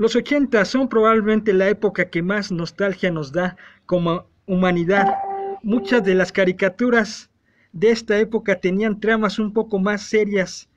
[0.00, 5.12] Los 80 son probablemente la época que más nostalgia nos da como humanidad.
[5.62, 7.28] Muchas de las caricaturas
[7.74, 10.70] de esta época tenían tramas un poco más serias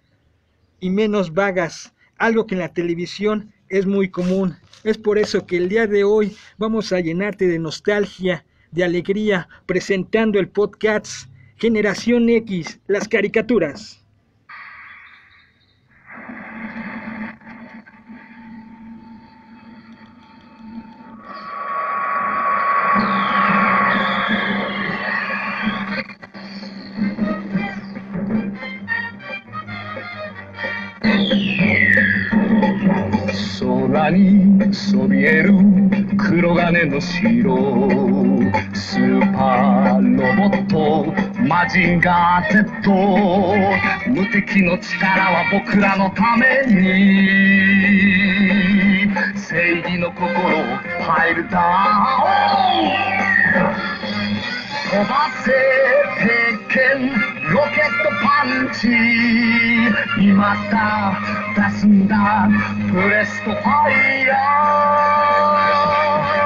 [0.81, 4.57] y menos vagas, algo que en la televisión es muy común.
[4.83, 9.47] Es por eso que el día de hoy vamos a llenarte de nostalgia, de alegría,
[9.65, 14.02] presentando el podcast Generación X, las caricaturas.
[34.13, 35.53] Sola ni そびえる
[36.17, 37.57] 黒金の城。
[38.75, 42.91] スーパーロボットマジンガー Z
[44.11, 46.73] 無敵の力は僕らのために。
[49.35, 50.29] 正義の心を
[51.07, 52.29] パイルダウ
[52.85, 52.93] ン
[54.91, 55.51] 飛ばせ
[56.21, 58.88] 鉄拳 ロケットパンチ
[60.22, 61.18] 今さ
[61.56, 62.48] 出すんだ
[62.90, 64.36] プレストファイヤ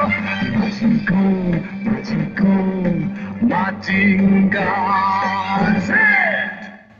[0.05, 5.93] ーマジンコンマジンコンマジンガー Z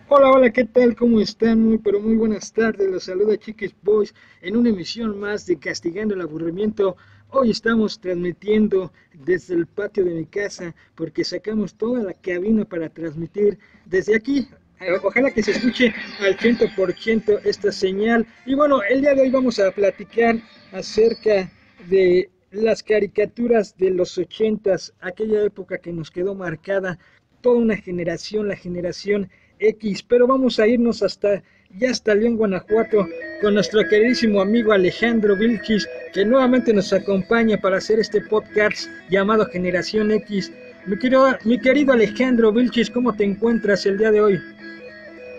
[0.09, 0.95] Hola, hola, ¿qué tal?
[0.95, 1.59] ¿Cómo están?
[1.63, 2.87] Muy, pero muy buenas tardes.
[2.87, 6.97] Los saluda Chiquis Boys en una emisión más de Castigando el Aburrimiento.
[7.30, 12.88] Hoy estamos transmitiendo desde el patio de mi casa porque sacamos toda la cabina para
[12.88, 14.48] transmitir desde aquí.
[14.80, 18.26] Eh, Ojalá que se escuche al 100% esta señal.
[18.46, 20.36] Y bueno, el día de hoy vamos a platicar
[20.72, 21.52] acerca
[21.90, 26.98] de las caricaturas de los ochentas, aquella época que nos quedó marcada,
[27.42, 31.42] toda una generación, la generación X, pero vamos a irnos hasta
[31.76, 33.06] ya hasta León, Guanajuato,
[33.40, 39.46] con nuestro queridísimo amigo Alejandro Vilchis, que nuevamente nos acompaña para hacer este podcast llamado
[39.46, 40.52] Generación X.
[40.86, 44.40] Mi querido, mi querido Alejandro Vilchis, ¿cómo te encuentras el día de hoy?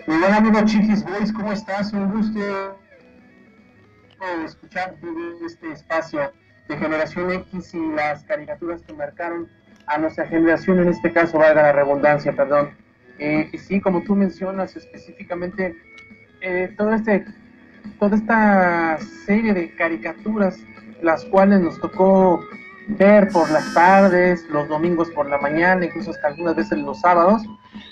[0.06, 1.92] Bien, amigo Chiquis Boys, ¿cómo estás?
[1.92, 6.32] Un gusto eh, escuchar de este espacio
[6.68, 9.48] de Generación X y las caricaturas que marcaron
[9.86, 12.70] a nuestra generación, en este caso, valga la redundancia, perdón.
[13.18, 15.74] Eh, sí, como tú mencionas específicamente,
[16.40, 17.24] eh, todo este,
[17.98, 20.58] toda esta serie de caricaturas,
[21.02, 22.40] las cuales nos tocó
[22.88, 27.42] ver por las tardes, los domingos por la mañana, incluso hasta algunas veces los sábados.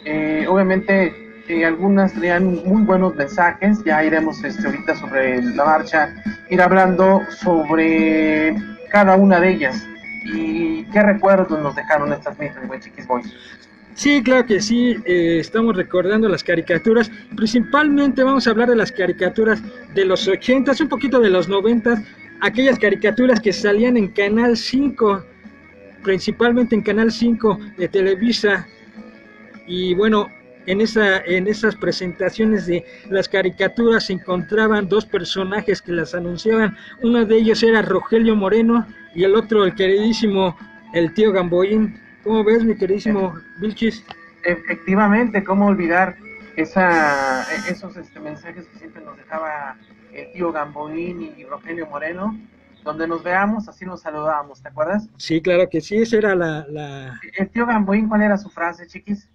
[0.04, 1.14] Eh, obviamente,
[1.48, 6.15] eh, algunas tenían muy buenos mensajes, ya iremos este, ahorita sobre la marcha,
[6.50, 8.54] ir hablando sobre
[8.91, 9.86] cada una de ellas
[10.25, 13.32] y qué recuerdos nos dejaron estas mismas, buen Chiquis Boys.
[13.98, 18.92] Sí, claro que sí, eh, estamos recordando las caricaturas, principalmente vamos a hablar de las
[18.92, 19.60] caricaturas
[19.92, 22.04] de los 80, un poquito de los 90,
[22.41, 25.25] aquellas caricaturas que salían en Canal 5,
[26.04, 28.69] principalmente en Canal 5 de Televisa,
[29.66, 30.28] y bueno,
[30.66, 36.76] en, esa, en esas presentaciones de las caricaturas se encontraban dos personajes que las anunciaban,
[37.03, 38.86] uno de ellos era Rogelio Moreno
[39.16, 40.56] y el otro el queridísimo
[40.94, 42.08] el tío Gamboín.
[42.28, 44.05] ¿Cómo ves, mi queridísimo Vilchis?
[44.44, 46.15] Efectivamente, ¿cómo olvidar
[46.56, 47.41] esa,
[47.71, 49.78] esos este, mensajes que siempre nos dejaba
[50.12, 52.39] el tío Gamboín y Rogelio Moreno?
[52.84, 55.09] Donde nos veamos, así nos saludábamos, ¿te acuerdas?
[55.16, 58.87] Sí, claro que sí, esa era la, la El tío Gamboín, ¿cuál era su frase,
[58.87, 59.27] chiquis?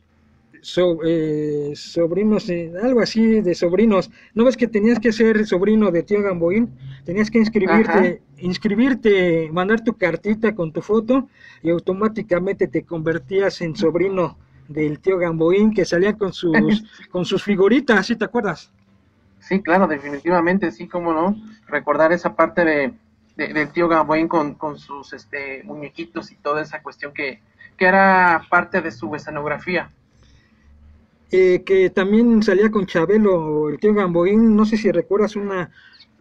[0.64, 4.10] So- eh, sobrinos, eh, algo así de sobrinos.
[4.34, 6.74] ¿No ves que tenías que ser sobrino de tío Gamboín?
[7.04, 11.30] Tenías que inscribirte, inscribirte, mandar tu cartita con tu foto
[11.62, 14.38] y automáticamente te convertías en sobrino
[14.68, 18.72] del tío Gamboín que salía con sus, con sus figuritas, ¿sí te acuerdas?
[19.40, 21.36] Sí, claro, definitivamente, sí, cómo no.
[21.68, 22.94] Recordar esa parte de,
[23.36, 27.42] de- del tío Gamboín con, con sus este, muñequitos y toda esa cuestión que,
[27.78, 29.92] que era parte de su escenografía.
[31.36, 35.72] Eh, que también salía con Chabelo, el tío Gamboín, no sé si recuerdas una...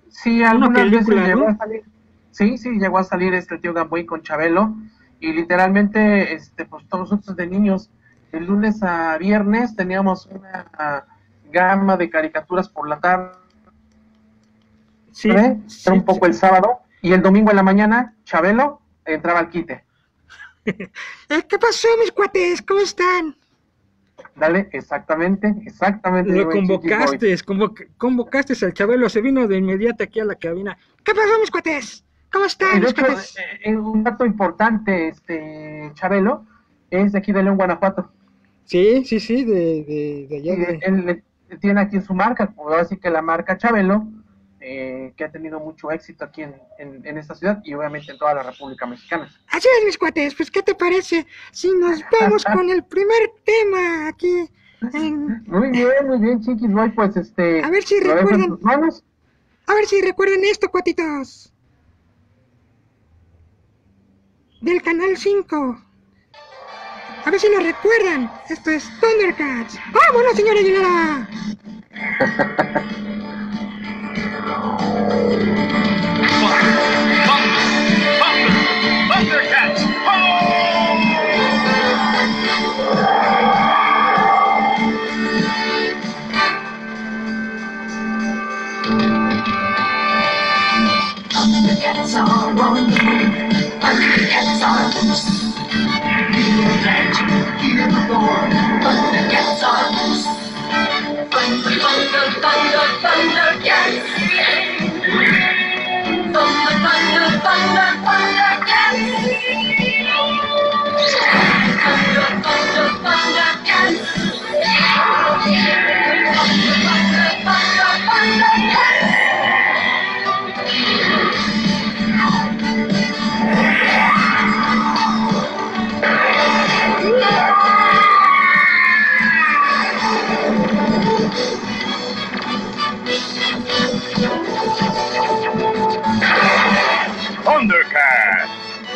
[0.09, 1.49] Sí, algunas película, llegó ¿no?
[1.49, 1.83] a salir.
[2.31, 4.75] Sí, sí, llegó a salir este tío Gamboín con Chabelo.
[5.21, 7.91] Y literalmente, este, pues todos nosotros de niños,
[8.33, 11.05] de lunes a viernes teníamos una
[11.53, 13.33] gama de caricaturas por la tarde,
[15.11, 19.41] Sí, era sí, un poco el sábado, y el domingo en la mañana, Chabelo entraba
[19.41, 19.85] al quite.
[21.29, 22.63] Eh, ¿Qué pasó, mis cuates?
[22.63, 23.37] ¿Cómo están?
[24.37, 26.33] Dale, exactamente, exactamente.
[26.33, 30.77] Lo convocaste, convoc- convocaste al Chabelo, se vino de inmediato aquí a la cabina.
[31.05, 32.05] ¿Qué pasó, mis cuates?
[32.33, 33.37] ¿Cómo están, de mis hecho, cuates?
[33.37, 36.47] eh, eh, un dato importante, este Chabelo,
[36.91, 38.11] es de aquí de León, Guanajuato.
[38.65, 42.47] Sí, sí, sí, de, de, de allá Y de- él, él tiene aquí su marca,
[42.47, 44.07] pues ahora sí que la marca Chabelo,
[44.65, 48.19] eh, que ha tenido mucho éxito aquí en, en, en, esta ciudad y obviamente en
[48.19, 49.29] toda la República Mexicana.
[49.49, 54.07] Así es, mis cuates, pues ¿qué te parece si nos vamos con el primer tema
[54.07, 54.49] aquí?
[54.95, 55.43] En...
[55.47, 57.63] Muy bien, muy bien, chiquis, voy pues este...
[57.63, 58.59] A ver si recuerdan...
[59.67, 61.53] A ver si recuerdan esto, cuatitos.
[64.61, 65.83] Del canal 5.
[67.25, 68.31] A ver si lo recuerdan.
[68.49, 69.79] Esto es Thundercats.
[69.93, 71.29] ¡Vámonos, señora Aguilera!
[74.53, 74.93] Thundercats!
[91.31, 93.73] Thundercats are on the move.
[93.81, 95.27] Thundercats are loose.
[96.33, 97.31] Feel the magic,
[97.63, 98.51] hear the roar.
[98.85, 100.27] Thundercats are loose.
[101.31, 103.03] Thunder, thunder, thunder, Thundercats.
[103.03, 103.51] Thunder,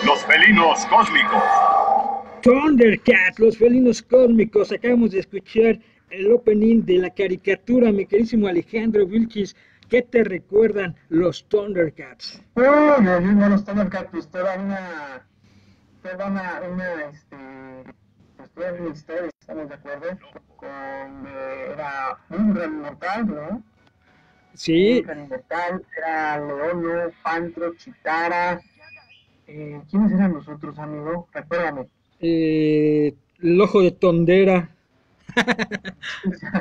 [0.05, 1.43] los felinos cósmicos.
[2.43, 4.73] Thundercats, los felinos cósmicos.
[4.73, 5.79] Acabamos de escuchar
[6.11, 9.56] el opening de la caricatura, mi querísimo Alejandro Vilchis.
[9.88, 12.43] ¿Qué te recuerdan los Thundercats?
[12.55, 15.26] Oh, no, los Thundercats, pues toda una,
[16.03, 17.37] toda una, una, este,
[18.37, 20.06] pues toda una historia, estamos de acuerdo,
[20.56, 23.62] con, eh, era un gran inmortal, ¿no?
[24.55, 24.99] Sí.
[24.99, 28.61] Un gran inmortal, era Leono, Pantro, Chitara,
[29.47, 31.29] eh, ¿quiénes eran los otros, amigo?
[31.32, 31.87] Recuérdame.
[32.19, 34.75] Eh, el ojo de tondera.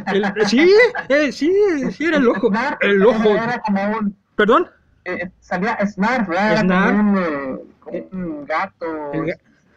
[0.07, 0.73] El- sí,
[1.09, 1.51] eh, sí,
[1.91, 2.47] sí, era el ojo.
[2.49, 3.29] Snarf, El ojo.
[3.29, 4.67] Era como un, ¿Perdón?
[5.05, 6.51] eh, salía Snarf, ¿verdad?
[6.51, 6.97] Era Snarf.
[6.97, 9.33] como un, eh, como un gato, El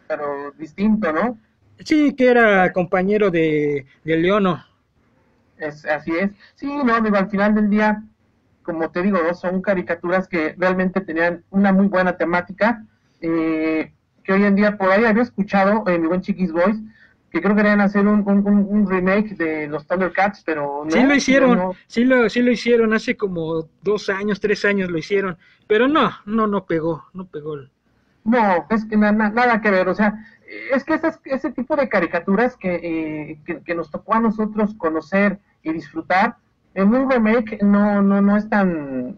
[0.07, 1.37] pero distinto, ¿no?
[1.85, 4.63] Sí, que era compañero de, de Leono.
[5.57, 6.31] Es, así es.
[6.55, 8.03] Sí, no, digo, al final del día,
[8.63, 9.33] como te digo, ¿no?
[9.33, 12.85] son caricaturas que realmente tenían una muy buena temática,
[13.21, 13.93] eh,
[14.23, 16.77] que hoy en día por ahí había escuchado en mi buen Chiquis Boys,
[17.31, 20.91] que creo que querían hacer un, un, remake de los Thundercats, pero no.
[20.91, 24.89] Sí lo hicieron, no, sí lo, sí lo hicieron hace como dos años, tres años
[24.89, 25.37] lo hicieron,
[25.67, 27.57] pero no, no, no pegó, no pegó.
[28.23, 30.13] No, es que na- na- nada que ver, o sea,
[30.73, 34.73] es que esas- ese tipo de caricaturas que, eh, que, que nos tocó a nosotros
[34.77, 36.35] conocer y disfrutar,
[36.73, 39.15] en un remake no, no, no es tan,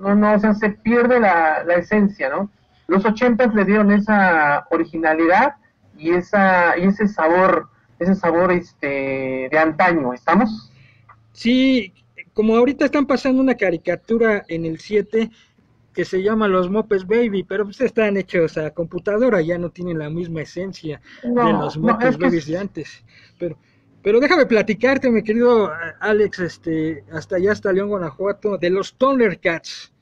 [0.00, 2.50] no, no, o sea, se pierde la, la esencia, ¿no?
[2.86, 5.54] Los ochentas le dieron esa originalidad
[6.00, 7.68] y esa, y ese sabor,
[7.98, 10.72] ese sabor este de antaño, ¿estamos?
[11.32, 11.92] Sí,
[12.32, 15.30] como ahorita están pasando una caricatura en el 7
[15.92, 19.98] que se llama Los Mopes Baby, pero pues están hechos a computadora, ya no tienen
[19.98, 23.04] la misma esencia de los no, Mopes que Babies de antes.
[23.38, 23.58] Pero,
[24.02, 28.94] pero déjame platicarte, mi querido eh, Alex, este, hasta allá, hasta León, Guanajuato, de los
[28.94, 29.92] Thundercats,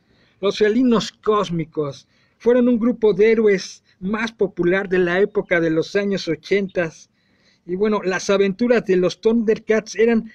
[0.40, 2.06] los felinos cósmicos.
[2.36, 6.90] Fueron un grupo de héroes más popular de la época de los años 80.
[7.66, 10.30] Y bueno, las aventuras de los Thundercats eran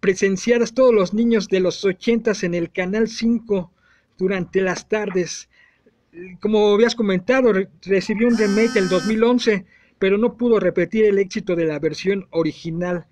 [0.00, 3.72] presenciadas todos los niños de los 80 en el Canal 5
[4.18, 5.48] durante las tardes.
[6.40, 9.64] Como habías comentado, re- recibió un remake el 2011,
[9.98, 13.06] pero no pudo repetir el éxito de la versión original,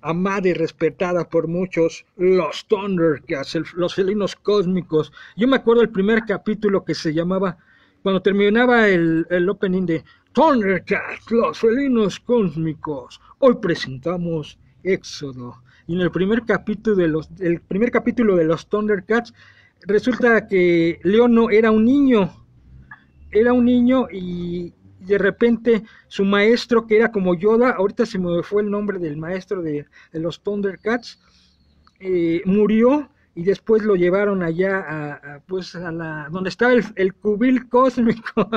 [0.00, 5.12] amada y respetada por muchos, los Thundercats, los felinos cósmicos.
[5.36, 7.58] Yo me acuerdo el primer capítulo que se llamaba,
[8.02, 13.20] cuando terminaba el, el opening de Thundercats, los felinos cósmicos.
[13.38, 15.56] Hoy presentamos Éxodo.
[15.86, 19.32] Y en el primer capítulo de los, el primer capítulo de los Thundercats,
[19.86, 22.30] resulta que Leono era un niño,
[23.30, 28.42] era un niño y de repente su maestro, que era como Yoda, ahorita se me
[28.42, 31.18] fue el nombre del maestro de, los Thundercats,
[32.00, 36.84] eh, murió y después lo llevaron allá a, a, pues a la donde estaba el,
[36.96, 38.50] el cubil cósmico,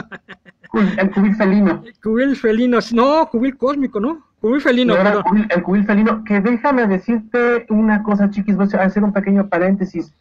[0.98, 1.84] El cubil felino.
[2.02, 4.26] cubil felino, no, cubil cósmico, ¿no?
[4.40, 5.24] Cubil felino, Ahora, perdón.
[5.26, 9.48] cubil- el cubil felino, que déjame decirte una cosa, chiquis, voy a hacer un pequeño
[9.50, 10.14] paréntesis.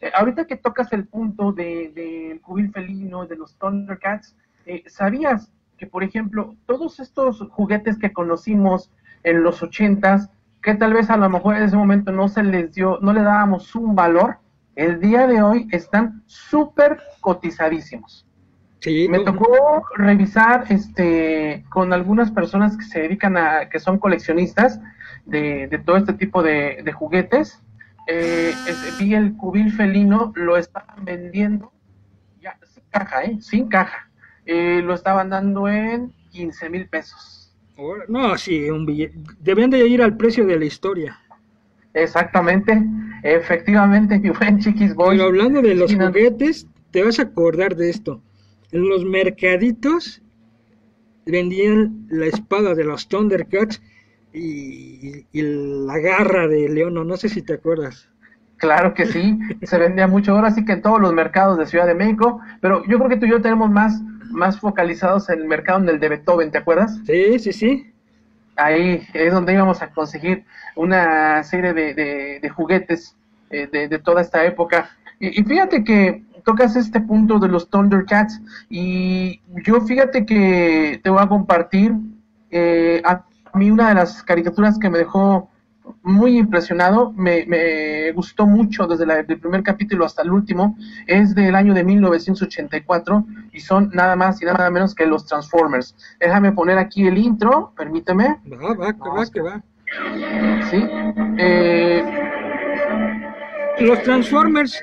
[0.00, 4.82] Eh, ahorita que tocas el punto del de, del cubil felino, de los Thundercats, eh,
[4.86, 8.90] ¿sabías que, por ejemplo, todos estos juguetes que conocimos
[9.24, 10.30] en los ochentas,
[10.66, 13.22] que tal vez a lo mejor en ese momento no se les dio, no le
[13.22, 14.38] dábamos un valor,
[14.76, 18.26] el día de hoy están súper cotizadísimos.
[18.80, 19.46] Sí, Me tocó
[19.96, 24.80] revisar este con algunas personas que se dedican a, que son coleccionistas
[25.26, 27.62] de, de todo este tipo de, de juguetes.
[28.08, 31.72] Eh, es- vi el cubil felino, lo estaban vendiendo
[32.40, 33.38] ya sin caja, ¿eh?
[33.42, 34.10] Sin caja.
[34.46, 37.45] Eh, lo estaban dando en 15 mil pesos.
[38.08, 39.18] No, sí, un billete.
[39.40, 41.18] Deben de ir al precio de la historia.
[41.94, 42.82] Exactamente,
[43.22, 45.16] efectivamente, mi buen Chiquis Boy.
[45.16, 48.22] Pero hablando de los juguetes, te vas a acordar de esto.
[48.72, 50.22] En los mercaditos
[51.26, 53.82] vendían la espada de los Thundercats
[54.32, 58.08] y, y la garra de Leono, no sé si te acuerdas.
[58.58, 61.86] Claro que sí, se vendía mucho ahora sí que en todos los mercados de Ciudad
[61.86, 64.00] de México, pero yo creo que tú y yo tenemos más,
[64.36, 66.98] más focalizados en el mercado en el de Beethoven, ¿te acuerdas?
[67.06, 67.92] Sí, sí, sí.
[68.56, 70.44] Ahí es donde íbamos a conseguir
[70.76, 73.14] una serie de, de- de juguetes
[73.50, 74.90] eh, de, de toda esta época.
[75.20, 78.40] Y, y fíjate que tocas este punto de los Thundercats
[78.70, 81.92] y yo fíjate que te voy a compartir
[82.50, 83.24] eh, a
[83.54, 85.50] mí una de las caricaturas que me dejó
[86.02, 90.76] muy impresionado, me, me gustó mucho desde la- el primer capítulo hasta el último,
[91.06, 95.94] es del año de 1984 y son nada más y nada menos que los Transformers.
[96.20, 99.62] Déjame poner aquí el intro, permíteme, Va, va, que va, que va.
[100.70, 100.84] ¿sí?
[101.38, 102.02] Eh,
[103.80, 104.82] Los Transformers,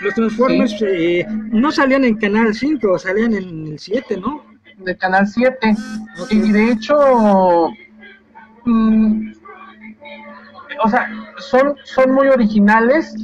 [0.00, 4.44] los Transformers eh, no salían en Canal 5, salían en el 7, ¿no?
[4.78, 5.74] de Canal 7
[6.20, 6.32] Ok.
[6.32, 7.68] y de hecho
[8.64, 9.32] mm,
[10.82, 13.14] o sea son son muy originales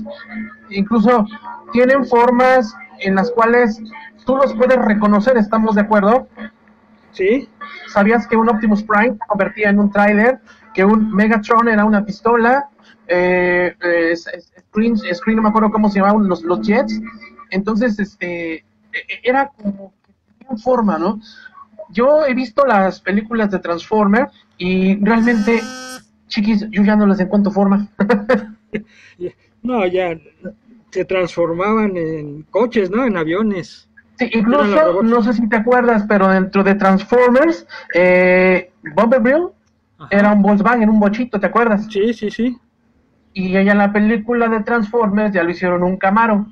[0.70, 1.26] incluso
[1.72, 3.80] tienen formas en las cuales
[4.24, 6.28] tú los puedes reconocer estamos de acuerdo
[7.10, 7.48] Sí,
[7.88, 10.38] sabías que un Optimus Prime se convertía en un tráiler
[10.74, 12.68] que un Megatron era una pistola
[13.08, 17.00] eh, eh, Screen, Screen, no me acuerdo cómo se llamaban los, los jets
[17.50, 21.18] entonces este e- e- era como que tenían forma no
[21.90, 24.28] yo he visto las películas de Transformer
[24.58, 25.60] y realmente,
[26.28, 27.88] chiquis, yo ya no les encuentro forma.
[29.62, 30.16] no, ya
[30.90, 33.04] se transformaban en coches, ¿no?
[33.04, 33.88] En aviones.
[34.18, 39.48] sí, incluso, no sé si te acuerdas, pero dentro de Transformers, eh, Bumblebee
[40.10, 41.86] era un Volkswagen, un bochito, ¿te acuerdas?
[41.90, 42.56] Sí, sí, sí.
[43.32, 46.46] Y ella en la película de Transformers ya lo hicieron un Camaro.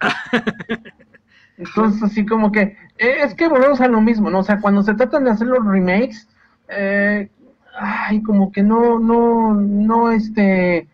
[1.58, 4.40] Entonces, así como que, eh, es que volvemos a lo mismo, ¿no?
[4.40, 6.28] O sea, cuando se tratan de hacer los remakes,
[6.68, 7.28] eh,
[7.78, 10.88] ay, como que no, no, no, este,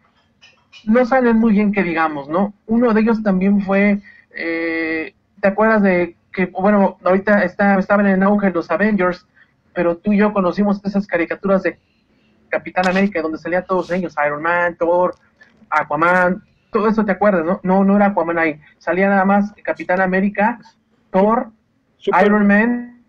[0.84, 2.52] no salen muy bien que digamos, ¿no?
[2.66, 4.00] Uno de ellos también fue,
[4.36, 9.26] eh, ¿te acuerdas de que, bueno, ahorita está, estaban en auge los Avengers,
[9.72, 11.78] pero tú y yo conocimos esas caricaturas de
[12.48, 15.14] Capitán América donde salían todos ellos, Iron Man, Thor,
[15.70, 17.60] Aquaman, todo eso te acuerdas, ¿no?
[17.62, 20.58] No, no era Aquaman ahí, salía nada más Capitán América,
[21.10, 21.50] Thor,
[21.96, 23.02] Super- Iron Man,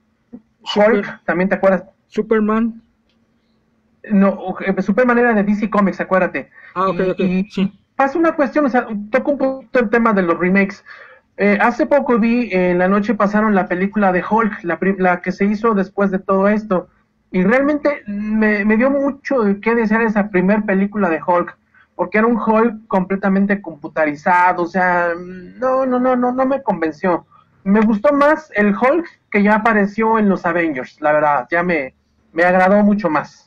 [0.64, 1.84] Super- Hulk, también te acuerdas.
[2.08, 2.82] Superman.
[4.12, 6.50] No, eh, Superman era de DC Comics, acuérdate.
[6.74, 7.20] Ah, ok, ok.
[7.20, 7.72] y Sí.
[7.96, 10.84] pasa una cuestión, o sea, toco un poquito el tema de los remakes.
[11.38, 15.32] Eh, hace poco vi, en la noche pasaron la película de Hulk, la, la que
[15.32, 16.88] se hizo después de todo esto,
[17.32, 21.58] y realmente me, me dio mucho de qué desear esa primer película de Hulk,
[21.96, 27.26] porque era un Hulk completamente computarizado, o sea, no, no, no, no, no me convenció.
[27.66, 31.94] Me gustó más el Hulk que ya apareció en los Avengers, la verdad, ya me,
[32.32, 33.45] me agradó mucho más.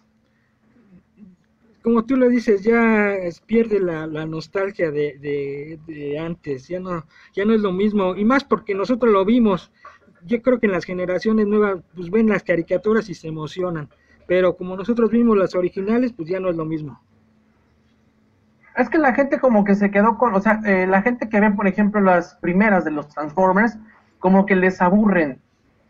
[1.88, 3.16] Como tú lo dices, ya
[3.47, 8.75] pierde la, nostalgia de antes, ya no, ya no es lo mismo, y más porque
[8.75, 9.73] nosotros lo vimos.
[10.26, 13.88] Yo creo que en las generaciones nuevas pues ven las caricaturas y se emocionan,
[14.26, 17.00] pero como nosotros vimos las originales, pues ya no es lo mismo.
[18.76, 21.40] Es que la gente como que se quedó con, o sea, eh, la gente que
[21.40, 23.78] ve, por ejemplo, las primeras de los Transformers,
[24.18, 25.40] como que les aburren.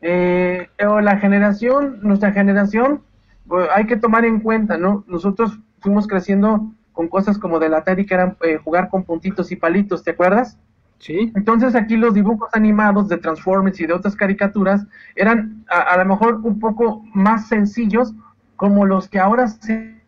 [0.00, 3.02] Eh, o la generación, nuestra generación,
[3.48, 5.02] pues, hay que tomar en cuenta, ¿no?
[5.08, 9.52] Nosotros fuimos creciendo con cosas como de la Atari que eran eh, jugar con puntitos
[9.52, 10.58] y palitos, ¿te acuerdas?
[10.98, 11.32] ¿Sí?
[11.36, 16.04] Entonces aquí los dibujos animados de Transformers y de otras caricaturas eran a, a lo
[16.06, 18.12] mejor un poco más sencillos
[18.56, 19.98] como los que ahora se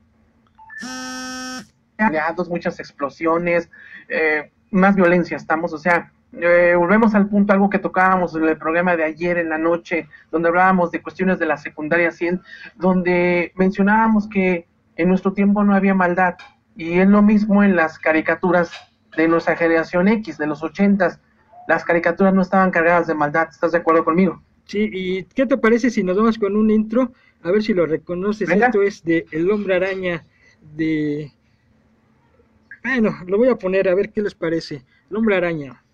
[2.48, 3.70] muchas explosiones,
[4.08, 8.56] eh, más violencia estamos, o sea, eh, volvemos al punto, algo que tocábamos en el
[8.56, 12.40] programa de ayer en la noche, donde hablábamos de cuestiones de la secundaria 100,
[12.76, 14.66] donde mencionábamos que
[15.00, 16.36] en nuestro tiempo no había maldad,
[16.76, 18.70] y es lo mismo en las caricaturas
[19.16, 21.20] de nuestra generación X, de los 80
[21.70, 24.42] las caricaturas no estaban cargadas de maldad, ¿estás de acuerdo conmigo?
[24.64, 27.12] Sí, ¿y qué te parece si nos vamos con un intro?
[27.42, 28.48] A ver si lo reconoces.
[28.48, 28.66] Venga.
[28.66, 30.24] Esto es de El Hombre Araña
[30.74, 31.32] de...
[32.82, 34.84] Bueno, lo voy a poner a ver qué les parece.
[35.10, 35.84] El hombre araña.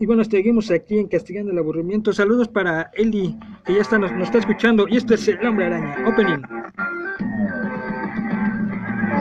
[0.00, 2.12] Y bueno, seguimos aquí en Castigando el Aburrimiento.
[2.12, 4.86] Saludos para Eli, que ya está, nos, está escuchando.
[4.88, 5.96] Y este es el hombre araña.
[6.06, 6.42] Opening.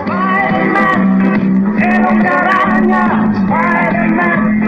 [0.07, 4.61] Spider-Man, el hombre araña, Spider-Man,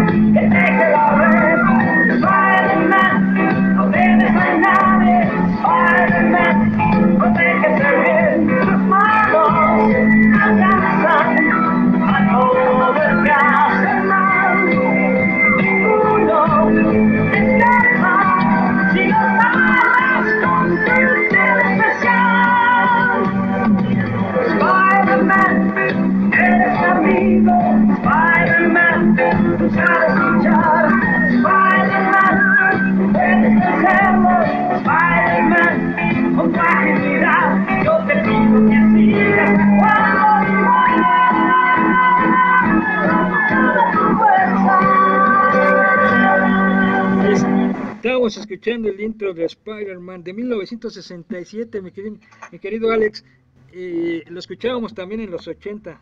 [48.01, 52.15] Estamos escuchando el intro de Spider-Man de 1967, mi querido,
[52.50, 53.25] mi querido Alex.
[53.74, 56.00] Eh, lo escuchábamos también en los 80.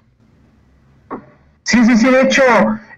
[1.63, 2.43] Sí, sí, sí, de hecho,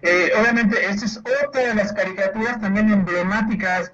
[0.02, 3.90] eh, obviamente, esta es otra de las caricaturas también emblemáticas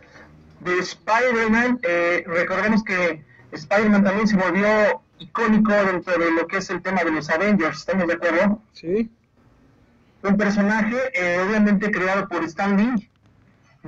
[0.65, 1.79] de Spider-Man.
[1.85, 3.23] Eh, recordemos que
[3.53, 4.67] Spider-Man también se volvió
[5.21, 8.61] icónico dentro de lo que es el tema de los Avengers, ¿estamos de acuerdo?
[8.73, 9.09] Sí,
[10.25, 13.09] Un personaje, eh, obviamente, creado por Stan Lee,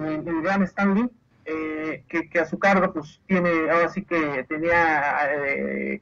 [0.05, 1.09] el, el gran Stan Lee,
[1.45, 6.01] eh, que, que a su cargo, pues, tiene, ahora sí que tenía eh,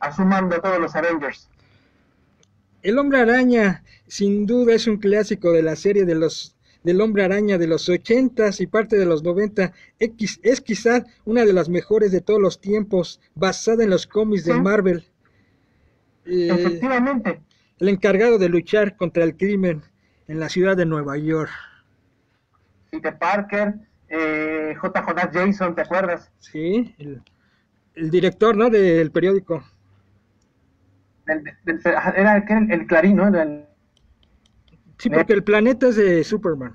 [0.00, 1.48] a su mando todos los Avengers.
[2.82, 7.24] El Hombre Araña, sin duda, es un clásico de la serie de los del Hombre
[7.24, 9.72] Araña de los 80 y parte de los 90.
[9.98, 14.44] X, es quizá una de las mejores de todos los tiempos, basada en los cómics
[14.44, 14.54] de.
[14.54, 15.04] Marvel.
[16.24, 17.40] Eh, Efectivamente.
[17.78, 19.82] el encargado de luchar contra el crimen
[20.28, 21.50] en la ciudad de Nueva York.
[22.90, 23.74] Peter Parker,
[24.08, 25.02] eh, J.
[25.32, 26.32] Jason, ¿te acuerdas?
[26.40, 27.22] Sí, el,
[27.94, 28.70] el director, ¿no?
[28.70, 29.64] Del periódico.
[31.26, 31.44] Del-
[32.16, 33.28] era el, Clarín, ¿no?
[33.28, 33.44] Era
[34.98, 36.74] Sí, porque el planeta es de Superman.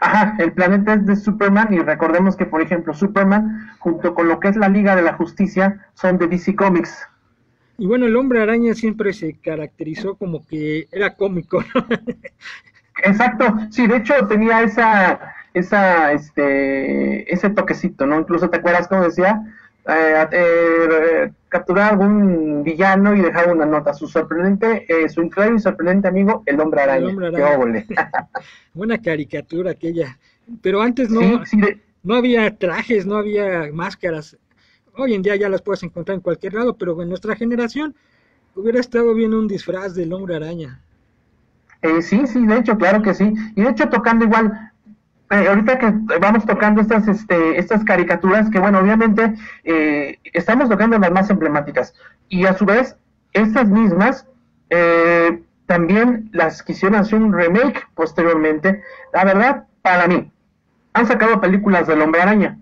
[0.00, 4.38] ajá, el planeta es de Superman y recordemos que, por ejemplo, Superman, junto con lo
[4.40, 7.06] que es la Liga de la Justicia, son de DC Comics.
[7.78, 11.86] Y bueno, el hombre araña siempre se caracterizó como que era cómico, ¿no?
[13.04, 18.18] Exacto, sí, de hecho tenía esa, esa, este, ese toquecito, ¿no?
[18.20, 19.42] Incluso te acuerdas cómo decía,
[19.88, 23.94] Eh, eh, capturar algún villano y dejar una nota.
[23.94, 27.08] Su sorprendente, eh, su increíble y sorprendente amigo, el hombre araña.
[27.08, 27.56] hombre Qué araña.
[28.74, 30.18] Buena caricatura aquella.
[30.62, 34.36] Pero antes no, sí, sí, de- no había trajes, no había máscaras.
[34.94, 37.94] Hoy en día ya las puedes encontrar en cualquier lado, pero en nuestra generación
[38.54, 40.80] hubiera estado bien un disfraz del hombre araña.
[41.82, 43.34] Eh, sí, sí, de hecho, claro que sí.
[43.56, 44.70] Y de hecho, tocando igual,
[45.30, 50.98] eh, ahorita que vamos tocando estas, este, estas caricaturas, que bueno, obviamente eh, estamos tocando
[50.98, 51.94] las más emblemáticas.
[52.28, 52.96] Y a su vez,
[53.32, 54.26] estas mismas
[54.70, 58.82] eh, también las quisieron hacer un remake posteriormente.
[59.12, 60.32] La verdad, para mí,
[60.94, 62.58] han sacado películas del Hombre Araña.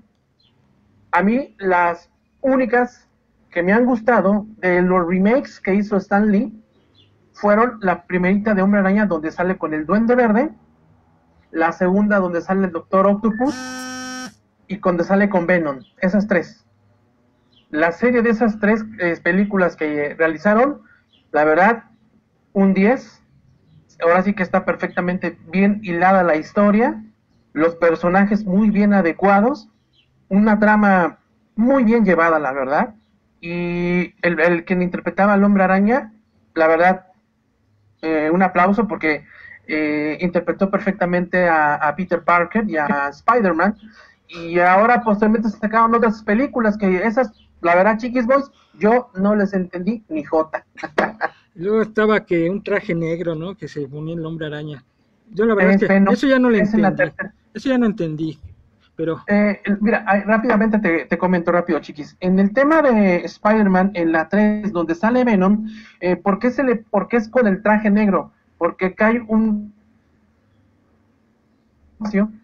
[1.12, 2.10] A mí, las
[2.42, 3.08] únicas
[3.50, 6.52] que me han gustado de los remakes que hizo Stan Lee
[7.38, 10.50] fueron la primerita de Hombre Araña donde sale con el Duende Verde,
[11.52, 13.54] la segunda donde sale el Doctor Octopus
[14.66, 16.64] y donde sale con Venom, esas tres.
[17.70, 20.82] La serie de esas tres eh, películas que realizaron,
[21.30, 21.84] la verdad,
[22.52, 23.22] un 10.
[24.02, 27.02] Ahora sí que está perfectamente bien hilada la historia,
[27.52, 29.70] los personajes muy bien adecuados,
[30.28, 31.18] una trama
[31.56, 32.94] muy bien llevada, la verdad.
[33.40, 36.12] Y el, el quien interpretaba al hombre araña,
[36.54, 37.07] la verdad,
[38.02, 39.24] eh, un aplauso porque
[39.66, 43.76] eh, interpretó perfectamente a, a Peter Parker y a Spider-Man.
[44.28, 47.32] Y ahora posteriormente se sacaron otras películas que esas,
[47.62, 50.64] la verdad, Chiquis Boys, yo no les entendí ni jota.
[51.54, 53.56] Luego estaba que un traje negro, ¿no?
[53.56, 54.84] Que se ponía el hombre araña.
[55.30, 57.12] Yo la verdad Es es que Venom, eso ya no le entendí.
[57.52, 58.38] Eso ya no entendí.
[58.98, 62.16] Pero Eh, el- mira, rápidamente te, te comento rápido, chiquis.
[62.18, 65.68] En el tema de Spider-Man, en la 3, donde sale Venom,
[66.00, 68.32] eh, ¿por, qué se le, ¿por qué es con el traje negro?
[68.58, 69.72] Porque cae un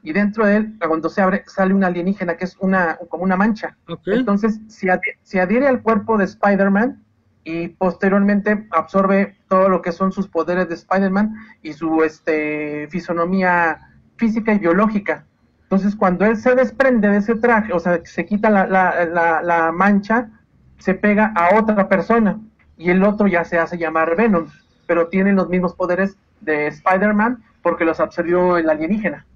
[0.03, 3.37] y dentro de él, cuando se abre, sale una alienígena que es una como una
[3.37, 3.77] mancha.
[4.19, 7.03] Entonces, se, adhi- se adhiere al cuerpo de Spider-Man
[7.45, 13.79] y posteriormente absorbe todo lo que son sus poderes de Spider-Man y su este, fisonomía
[14.17, 15.25] física y biológica.
[15.65, 19.43] Entonces, cuando él se desprende de ese traje, o sea, se quita la, la, la,
[19.43, 20.31] la mancha,
[20.79, 22.39] se pega a otra persona
[22.77, 24.47] y el otro ya se hace llamar Venom,
[24.87, 29.27] pero tiene los mismos poderes de Spider-Man porque los absorbió el alienígena.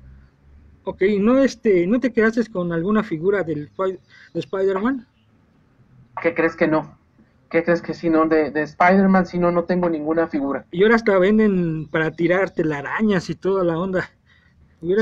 [0.84, 3.98] Ok, ¿no, este, ¿no te quedaste con alguna figura del, de
[4.40, 5.06] Spider-Man?
[6.22, 6.96] ¿Qué crees que no?
[7.50, 8.26] ¿Qué crees que si no?
[8.26, 10.64] De, de Spider-Man, si no, no tengo ninguna figura.
[10.70, 14.10] Y ahora hasta venden para tirar telarañas y toda la onda.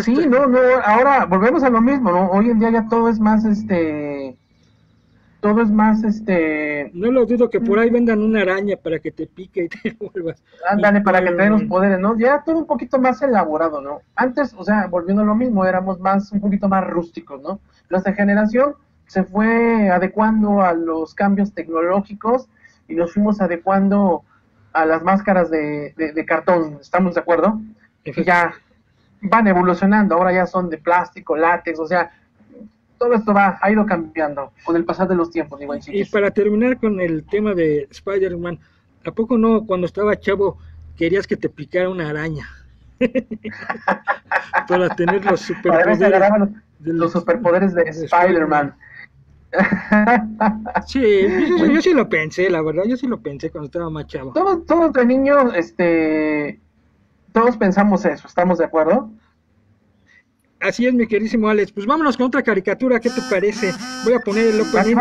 [0.02, 2.30] Sí, esta- no, no, ahora volvemos a lo mismo, ¿no?
[2.30, 4.36] Hoy en día ya todo es más, este,
[5.40, 9.12] todo es más, este, No lo dudo que por ahí vendan una araña para que
[9.12, 10.42] te pique y te vuelvas.
[10.68, 11.68] ándale para que tengan los Spider-Man.
[11.68, 12.18] poderes, ¿no?
[12.18, 14.00] Ya todo un poquito más elaborado, ¿no?
[14.16, 17.60] Antes, o sea, volviendo a lo mismo, éramos más, un poquito más rústicos, ¿no?
[17.90, 18.74] Nuestra generación
[19.06, 22.48] se fue adecuando a los cambios tecnológicos
[22.88, 24.24] y nos fuimos adecuando
[24.72, 27.60] a las máscaras de, de- de cartón, ¿estamos de acuerdo?
[28.04, 28.52] Y ya
[29.20, 32.10] van evolucionando, ahora ya son de plástico, látex, o sea,
[32.98, 36.78] todo esto va, ha ido cambiando con el pasar de los tiempos, Y para terminar
[36.78, 38.58] con el tema de Spider-Man,
[39.04, 40.58] ¿a poco no cuando estaba chavo
[40.96, 42.46] querías que te picara una araña?
[44.68, 45.98] para tener los superpoderes.
[46.00, 46.48] los,
[46.78, 48.74] de los superpoderes de de Spider-Man.
[50.86, 51.00] Sí,
[51.72, 54.32] yo sí lo pensé, la verdad, yo sí lo pensé cuando estaba más chavo.
[54.32, 56.60] todos, todos de niños, este,
[57.36, 59.10] todos pensamos eso, ¿estamos de acuerdo?
[60.58, 61.70] Así es, mi querísimo Alex.
[61.70, 63.72] Pues vámonos con otra caricatura, ¿qué te parece?
[64.04, 64.96] Voy a poner el opening.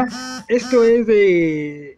[0.50, 1.98] Esto es de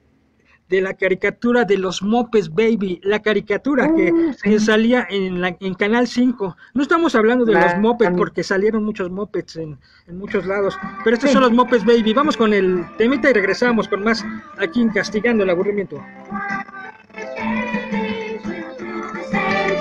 [0.70, 4.40] de la caricatura de los Mopes Baby, la caricatura que, Uh, sí.
[4.44, 6.58] que salía en, la, en Canal 5.
[6.74, 10.78] No estamos hablando de La- los Mopeds porque salieron muchos Mopeds en, en muchos lados,
[11.06, 11.34] pero estos Sí.
[11.36, 12.14] son los Mopes Baby.
[12.14, 14.26] Vamos con el temita y regresamos con más
[14.60, 16.04] aquí en Castigando el Aburrimiento.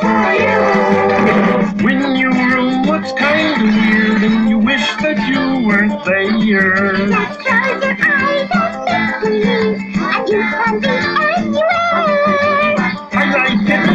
[1.83, 7.07] When you rule what's kind of weird and you wish that you weren't there.
[7.09, 12.77] Just close your eyes and make believe, and you can be anywhere.
[13.13, 13.89] I like it.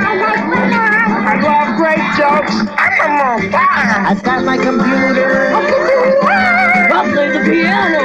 [0.00, 0.84] I like when I,
[1.28, 2.56] I love great jokes.
[2.76, 3.08] I'm a
[3.42, 3.56] mobile.
[4.08, 5.52] I've got my computer.
[5.54, 6.92] I can do that.
[6.92, 8.02] I'll play the piano.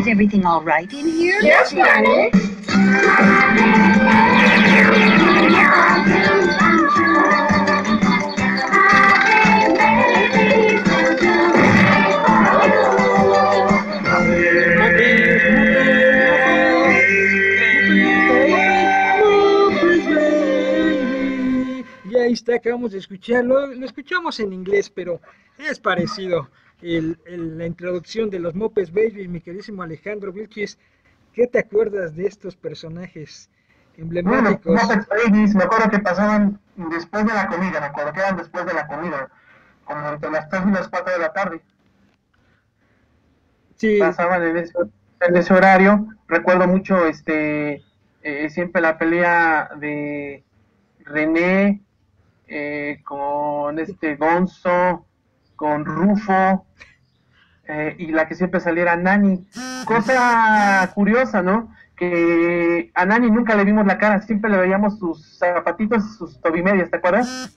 [0.00, 1.40] Is everything all right in here?
[1.42, 2.53] Yes, Daddy.
[22.64, 23.66] Acabamos de escucharlo.
[23.74, 25.20] Lo escuchamos en inglés, pero
[25.58, 26.48] es parecido.
[26.80, 30.78] La introducción de los Mopes Baby, mi queridísimo Alejandro Vilchis.
[31.34, 33.50] ¿Qué te acuerdas de estos personajes
[33.96, 34.80] emblemáticos?
[35.08, 38.72] Babies, me acuerdo que pasaban después de la comida, me acuerdo que eran después de
[38.72, 39.28] la comida,
[39.84, 41.60] como entre las 3 y las 4 de la tarde.
[43.74, 44.72] Sí, pasaban en ese,
[45.20, 46.06] en ese horario.
[46.28, 47.82] Recuerdo mucho este
[48.22, 50.44] eh, siempre la pelea de
[51.00, 51.82] René
[52.46, 55.04] eh, con este Gonzo,
[55.56, 56.64] con Rufo
[57.66, 59.46] eh, y la que siempre saliera Nani.
[59.86, 61.72] Cosa curiosa, ¿no?
[61.96, 66.40] Que a Nani nunca le vimos la cara, siempre le veíamos sus zapatitos y sus
[66.40, 67.56] tobimedias, ¿te acuerdas?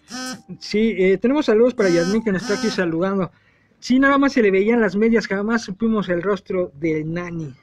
[0.60, 3.32] sí, eh, tenemos saludos para Yasmin que nos está aquí saludando.
[3.80, 7.56] Sí, nada más se le veían las medias, jamás supimos el rostro de Nani.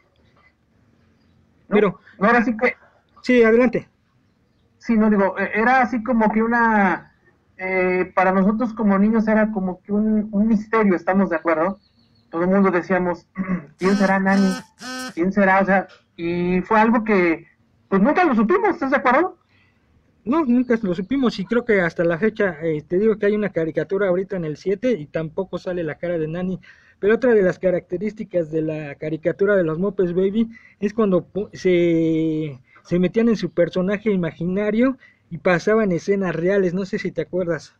[1.68, 1.74] ¿no?
[1.74, 2.74] Pero, No, ahora sí que
[3.22, 3.88] sí, adelante.
[4.78, 7.14] Sí, no digo, eh, era así como que una,
[7.56, 11.78] eh, para nosotros como niños era como que un, un misterio, ¿estamos de acuerdo?
[12.34, 13.28] Todo el mundo decíamos,
[13.78, 14.56] ¿quién será Nani?
[15.14, 15.60] ¿Quién será?
[15.60, 17.46] O sea, y fue algo que,
[17.88, 19.38] pues nunca lo supimos, ¿estás de acuerdo?
[20.24, 23.36] No, nunca lo supimos y creo que hasta la fecha, eh, te digo que hay
[23.36, 26.58] una caricatura ahorita en el 7 y tampoco sale la cara de Nani.
[26.98, 32.58] Pero otra de las características de la caricatura de los Mopes Baby es cuando se,
[32.82, 34.98] se metían en su personaje imaginario
[35.30, 37.76] y pasaban escenas reales, no sé si te acuerdas.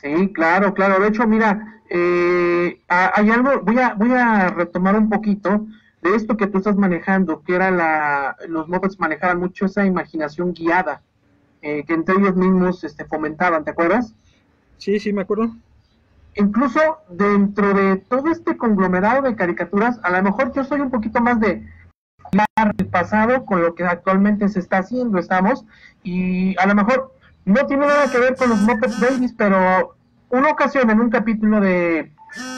[0.00, 1.00] Sí, claro, claro.
[1.02, 5.66] De hecho, mira, eh, ha- hay algo, voy a, voy a retomar un poquito
[6.02, 10.52] de esto que tú estás manejando, que era la, los Muppets manejaban mucho esa imaginación
[10.52, 11.02] guiada,
[11.62, 14.14] eh, que entre ellos mismos este, fomentaban, ¿te acuerdas?
[14.76, 15.54] Sí, sí, me acuerdo.
[16.34, 21.20] incluso dentro de todo este conglomerado de caricaturas, a lo mejor yo soy un poquito
[21.20, 21.66] más de
[22.78, 25.64] el pasado con lo que actualmente se está haciendo, estamos,
[26.02, 29.96] y a lo mejor no tiene nada que ver con los Muppets Babies, pero
[30.30, 32.12] una ocasión en un capítulo de,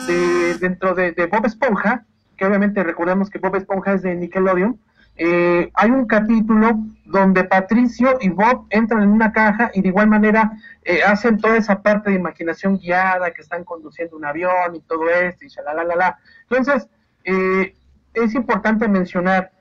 [0.06, 2.04] de dentro de, de Bob Esponja,
[2.36, 4.78] que obviamente recordemos que Bob Esponja es de Nickelodeon,
[5.18, 10.08] eh, hay un capítulo donde Patricio y Bob entran en una caja y de igual
[10.08, 10.52] manera
[10.84, 15.08] eh, hacen toda esa parte de imaginación guiada, que están conduciendo un avión y todo
[15.08, 15.48] esto, y
[15.96, 16.18] la.
[16.50, 16.88] Entonces,
[17.24, 17.74] eh,
[18.12, 19.52] es importante mencionar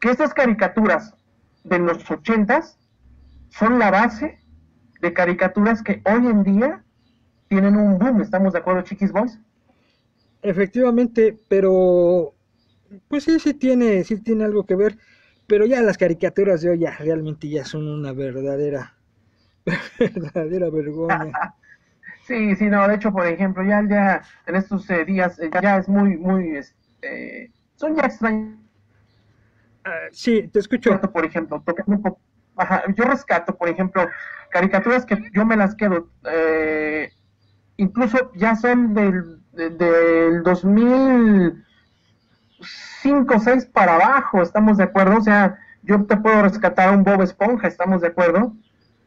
[0.00, 1.14] que estas caricaturas
[1.64, 2.78] de los ochentas
[3.48, 4.39] son la base
[5.00, 6.84] de caricaturas que hoy en día
[7.48, 8.20] tienen un boom.
[8.20, 9.38] ¿Estamos de acuerdo, Chiquis Boys?
[10.42, 12.34] Efectivamente, pero
[13.08, 14.96] pues sí, sí tiene, sí tiene algo que ver,
[15.46, 18.94] pero ya las caricaturas de hoy ya realmente ya son una verdadera,
[19.98, 21.56] verdadera vergüenza.
[22.26, 25.78] Sí, sí, no, de hecho, por ejemplo, ya, ya en estos eh, días eh, ya
[25.78, 28.56] es muy, muy, este, son ya extraños.
[29.84, 31.00] Ah, sí, te escucho.
[31.12, 32.20] Por ejemplo, tocando un poco-
[32.60, 34.06] ajá, yo rescato, por ejemplo,
[34.50, 37.10] caricaturas que yo me las quedo, eh,
[37.76, 45.18] incluso ya son del, de- del 2005 o 6 para abajo, ¿estamos de acuerdo?
[45.18, 48.54] O sea, yo te puedo rescatar un Bob Esponja, ¿estamos de acuerdo?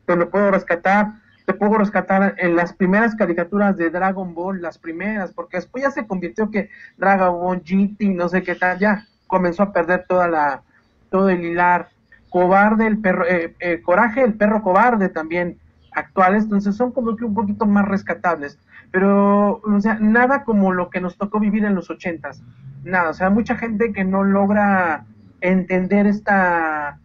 [0.06, 1.14] Te lo puedo rescatar,
[1.46, 5.92] te puedo rescatar en las primeras caricaturas de Dragon Ball, las primeras, porque después ya
[5.92, 10.28] se convirtió que Dragon Ball GT, no sé qué tal, ya comenzó a perder toda
[10.28, 10.64] la,
[11.10, 11.90] todo el hilar.
[12.34, 15.60] Cobarde, el perro, eh, eh, Coraje, el perro cobarde también
[15.92, 18.58] actuales, entonces son como que un poquito más rescatables,
[18.90, 22.42] pero, o sea, nada como lo que nos tocó vivir en los ochentas,
[22.84, 25.06] nada, o sea, mucha gente que no logra
[25.42, 26.98] entender esta,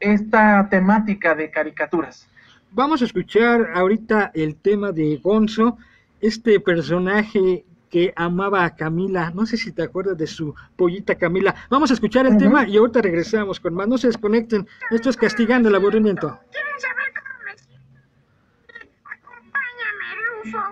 [0.00, 2.28] esta temática de caricaturas.
[2.72, 5.78] Vamos a escuchar ahorita el tema de Gonzo,
[6.20, 9.30] este personaje que amaba a Camila.
[9.34, 11.54] No sé si te acuerdas de su pollita Camila.
[11.70, 12.40] Vamos a escuchar el Ujú.
[12.40, 13.86] tema y ahorita regresamos con más.
[13.88, 14.66] No se desconecten.
[14.90, 16.38] Esto es castigando el aburrimiento.
[16.50, 18.00] ¿Quieren saber cómo me siento?
[19.04, 20.08] Acompáñame,
[20.42, 20.62] Rufo.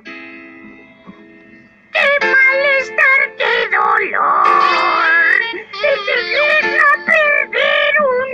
[1.92, 5.40] ¡Qué malestar, qué dolor!
[5.54, 8.30] De tener a perder un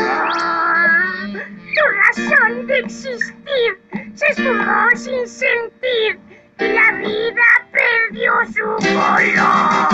[0.00, 1.46] amor.
[1.74, 1.84] Tu
[2.24, 3.70] razón de existir
[4.14, 6.18] se esfumó sin sentir
[6.58, 9.88] la vida perdió su color.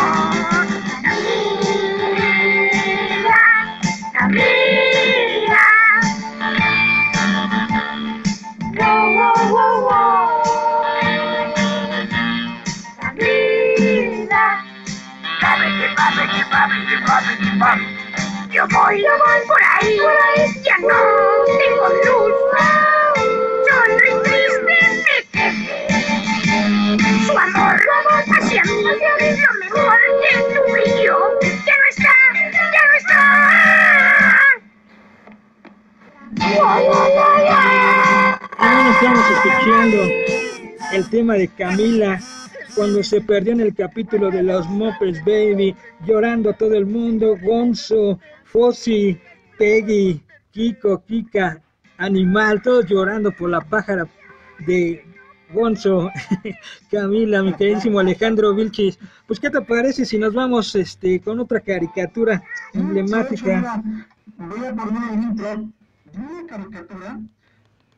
[1.02, 3.40] Camila,
[4.12, 5.64] Camila.
[8.78, 10.42] Wow, wow, wow, wow.
[13.00, 14.44] Camila.
[15.42, 17.96] Babidi, babidi, babidi, babidi, babidi.
[18.52, 19.98] Yo voy, yo voy por ahí,
[20.64, 21.00] ya no
[21.58, 22.34] tengo luz.
[36.60, 38.38] Ahora
[38.90, 40.02] estamos escuchando
[40.92, 42.20] el tema de Camila
[42.74, 45.74] cuando se perdió en el capítulo de los Muppets Baby,
[46.06, 49.18] llorando todo el mundo, Gonzo, Fossi,
[49.58, 51.60] Peggy, Kiko, Kika,
[51.98, 54.06] Animal, todos llorando por la pájara
[54.66, 55.04] de
[55.52, 56.10] Gonzo,
[56.90, 58.98] Camila, mi queridísimo Alejandro Vilchis.
[59.26, 62.42] Pues, ¿qué te parece si nos vamos este, con otra caricatura
[62.74, 63.82] emblemática?
[64.38, 65.68] Voy a poner intro
[66.18, 67.20] una caricatura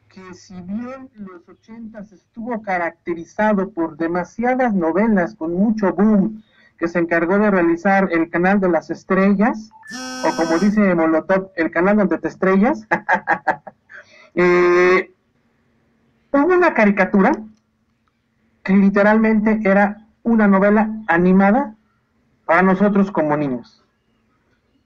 [0.08, 6.42] que si bien los ochentas estuvo caracterizado por demasiadas novelas con mucho boom
[6.78, 9.70] que se encargó de realizar el canal de las estrellas,
[10.24, 12.86] o como dice Molotov, el canal donde te estrellas,
[14.34, 15.12] eh,
[16.32, 17.32] hubo una caricatura
[18.62, 21.74] que literalmente era una novela animada
[22.44, 23.83] para nosotros como niños.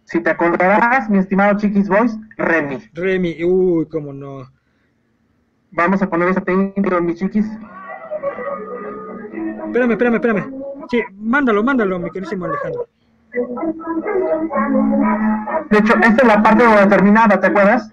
[0.09, 2.79] Si te acordarás, mi estimado Chiquis Boys, Remy.
[2.95, 4.49] Remy, uy, cómo no.
[5.71, 7.47] Vamos a poner esa intro, mis chiquis.
[9.67, 10.51] Espérame, espérame, espérame.
[10.91, 12.89] Sí, mándalo, mándalo, mi queridísimo Alejandro.
[15.69, 17.93] De hecho, esta es la parte donde terminaba, ¿te acuerdas?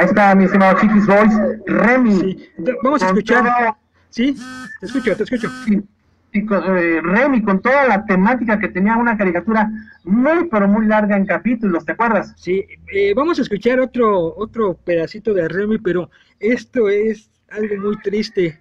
[0.00, 1.34] Ahí está, mi estimado Chiquis Boys,
[1.66, 2.20] Remy.
[2.20, 2.48] Sí,
[2.82, 3.42] vamos a escuchar.
[3.44, 3.76] todo-
[4.08, 4.34] Sí,
[4.80, 5.50] te escucho, te escucho.
[5.66, 9.68] y, y con, eh, Remy con toda la temática que tenía una caricatura
[10.04, 12.32] muy pero muy larga en capítulos, ¿te acuerdas?
[12.38, 17.98] Sí, eh, vamos a escuchar otro, otro pedacito de Remy, pero esto es algo muy
[17.98, 18.58] triste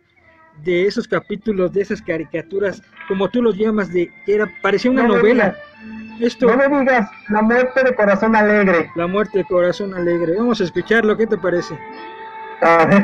[0.65, 5.03] de esos capítulos, de esas caricaturas, como tú los llamas, de que era, parecía una
[5.07, 5.55] novela.
[6.19, 8.91] Esto, No me digas, la muerte de corazón alegre.
[8.95, 10.35] La muerte de corazón alegre.
[10.37, 11.79] Vamos a escucharlo, ¿qué te parece?
[12.61, 13.03] A ver.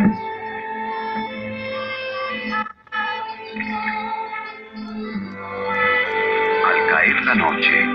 [6.89, 7.93] caer la noche,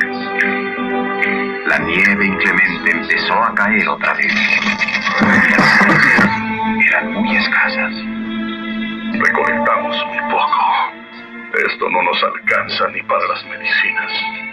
[1.66, 4.34] la nieve inclemente empezó a caer otra vez.
[5.20, 7.92] Las nubes eran muy escasas.
[9.12, 10.60] Recolectamos muy poco.
[11.66, 14.49] Esto no nos alcanza ni para las medicinas.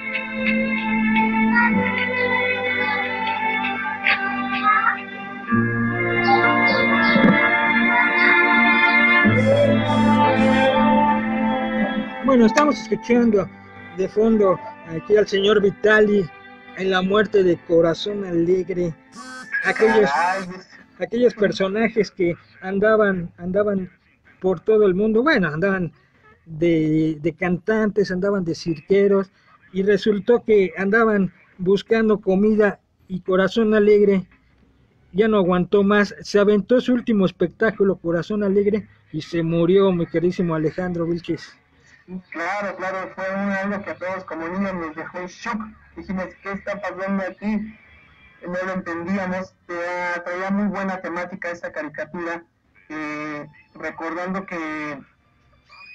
[12.25, 13.49] Bueno, estamos escuchando
[13.97, 16.29] de fondo aquí al señor Vitali
[16.77, 18.93] en la muerte de Corazón Alegre.
[19.65, 20.09] Aquellos,
[20.99, 23.89] aquellos personajes que andaban, andaban
[24.39, 25.91] por todo el mundo, bueno, andaban
[26.45, 29.31] de, de cantantes, andaban de cirqueros,
[29.73, 34.25] y resultó que andaban buscando comida y Corazón Alegre
[35.13, 40.05] ya no aguantó más, se aventó su último espectáculo, Corazón Alegre, y se murió, mi
[40.05, 41.57] queridísimo Alejandro Vilches.
[42.29, 45.59] Claro, claro, fue un- algo que a todos como niños nos dejó en shock.
[45.95, 47.73] Dijimos, ¿qué está pasando aquí?
[48.45, 49.55] No lo entendíamos.
[49.65, 52.43] Traía, traía muy buena temática esa caricatura,
[52.89, 54.99] eh, recordando que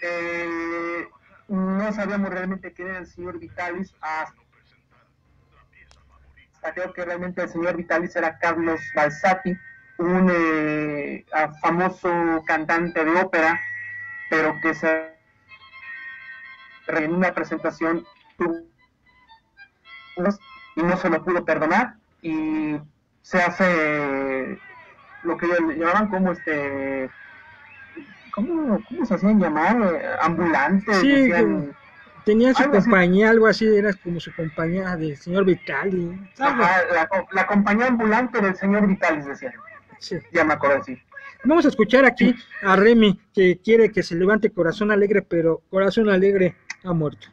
[0.02, 1.08] eh,
[1.48, 4.34] no sabíamos realmente quién era el señor Vitalis hasta
[6.74, 9.52] creo que realmente el señor Vitalis era Carlos Balsati,
[9.98, 11.24] un eh,
[11.60, 13.60] famoso cantante de ópera,
[14.30, 15.12] pero que se
[16.88, 18.06] en una presentación
[20.76, 22.76] y no se lo pudo perdonar y
[23.22, 24.58] se hace
[25.22, 27.10] lo que ellos llamaban como este
[28.34, 29.76] ¿cómo, cómo se hacían llamar?
[29.94, 31.74] Eh, ambulantes Sí, decían-
[32.24, 32.88] Tenía su Algo así.
[32.88, 36.16] compañía, algo así, era como su compañía del señor Vitali.
[36.38, 39.52] Ajá, la, co- la compañía ambulante del señor Vitalis decían
[39.98, 40.18] Sí.
[40.32, 40.96] ya me acuerdo sí
[41.44, 46.08] Vamos a escuchar aquí a Remy que quiere que se levante Corazón Alegre, pero Corazón
[46.10, 47.26] Alegre ha muerto.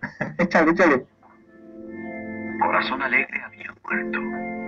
[0.38, 1.06] échale, échale
[2.58, 4.59] Corazón alegre había muerto.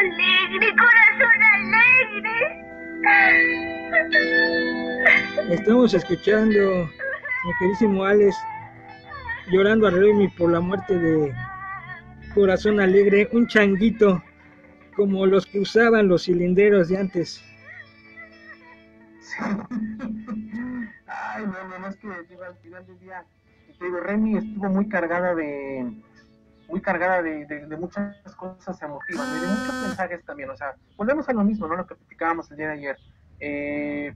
[0.00, 2.36] Alegre, corazón alegre.
[5.50, 6.88] Estamos escuchando,
[7.44, 8.36] mi queridísimo Alex,
[9.50, 11.34] llorando a Remy por la muerte de
[12.34, 14.22] Corazón Alegre, un changuito
[14.96, 17.44] como los que usaban los cilinderos de antes.
[19.20, 19.36] Sí.
[21.06, 23.24] Ay, no, no, no, es que digo, al final del día,
[23.78, 25.92] te digo, Remy estuvo muy cargada de,
[26.70, 29.36] muy cargada de, de- de muchas cosas emotivas, ¿no?
[29.36, 31.76] y de muchos mensajes también, o sea, volvemos a lo mismo, ¿no?
[31.76, 32.96] Lo que platicábamos el día de ayer.
[33.40, 34.14] Eh,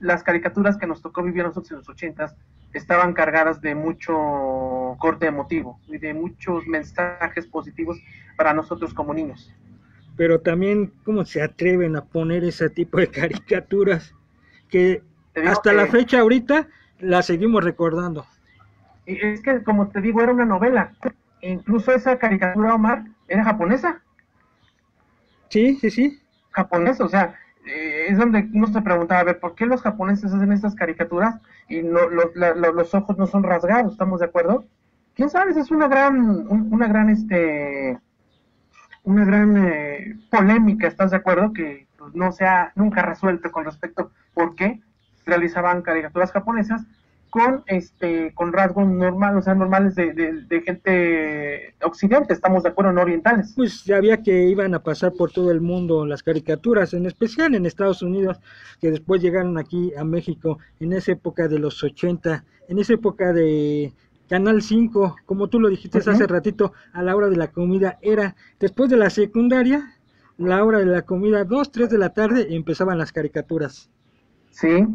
[0.00, 2.34] las caricaturas que nos tocó vivir nosotros en los ochentas
[2.72, 7.98] estaban cargadas de mucho corte emotivo y de muchos mensajes positivos
[8.36, 9.52] para nosotros como niños.
[10.16, 14.12] Pero también, ¿cómo se atreven a poner ese tipo de caricaturas?
[14.68, 15.02] Que
[15.46, 16.68] hasta que- la fecha ahorita
[17.00, 18.26] la seguimos recordando.
[19.06, 20.92] Y es que, como te digo, era una novela.
[21.40, 24.00] Incluso esa caricatura, Omar, era japonesa.
[25.50, 26.20] Sí, sí, sí.
[26.50, 27.34] Japonesa, o sea,
[27.66, 31.36] eh, es donde uno se preguntaba, a ver, ¿por qué los japoneses hacen estas caricaturas
[31.68, 33.92] y no, lo- la- lo- los ojos no son rasgados?
[33.92, 34.64] ¿Estamos de acuerdo?
[35.14, 35.50] ¿Quién sabe?
[35.52, 37.98] Esa Es una gran, un- una gran, este,
[39.04, 41.52] una gran eh, polémica, ¿estás de acuerdo?
[41.52, 44.80] Que pues, no se ha nunca resuelto con respecto por qué
[45.26, 46.82] realizaban caricaturas japonesas
[47.34, 52.68] con este con rasgos normales, o sea, normales de, de- de gente occidente, estamos de
[52.68, 53.54] acuerdo, no orientales.
[53.56, 57.56] Pues ya había que iban a pasar por todo el mundo las caricaturas, en especial
[57.56, 58.38] en Estados Unidos,
[58.80, 63.32] que después llegaron aquí a México en esa época de los 80, en esa época
[63.32, 63.92] de
[64.28, 68.36] Canal 5, como tú lo dijiste hace ratito, a la hora de la comida era
[68.60, 69.92] después de la secundaria,
[70.38, 73.90] la hora de la comida, 2, 3 de la tarde, empezaban las caricaturas.
[74.50, 74.86] Sí,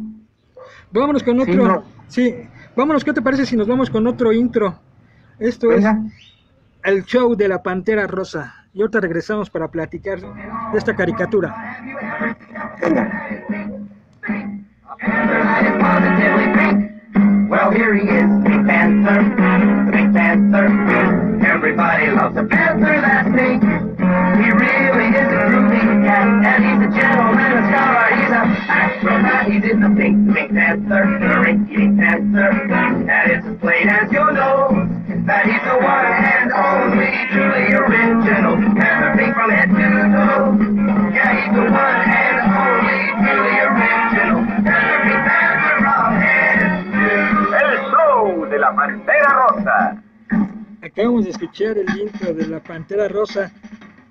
[0.92, 1.64] Vámonos con Sí, otro.
[1.64, 1.84] no.
[2.08, 2.34] Sí,
[2.76, 4.78] vámonos, ¿qué te parece si nos vamos con otro intro?
[5.38, 6.02] Esto es venga.
[6.84, 8.54] el show de la Pantera Rosa.
[8.72, 11.54] Y ahorita regresamos para platicar de esta caricatura.
[17.48, 17.70] Well,
[29.60, 30.80] that
[33.06, 34.88] That is as plain as you know.
[35.26, 39.76] That he's the one and only Truly original from head to
[40.16, 40.56] toe.
[41.12, 44.40] Yeah, he's the one and only Truly original
[45.80, 46.12] from
[47.52, 50.02] El show de la Pantera Rosa.
[50.82, 53.52] Acabamos de escuchar el intro de la Pantera Rosa.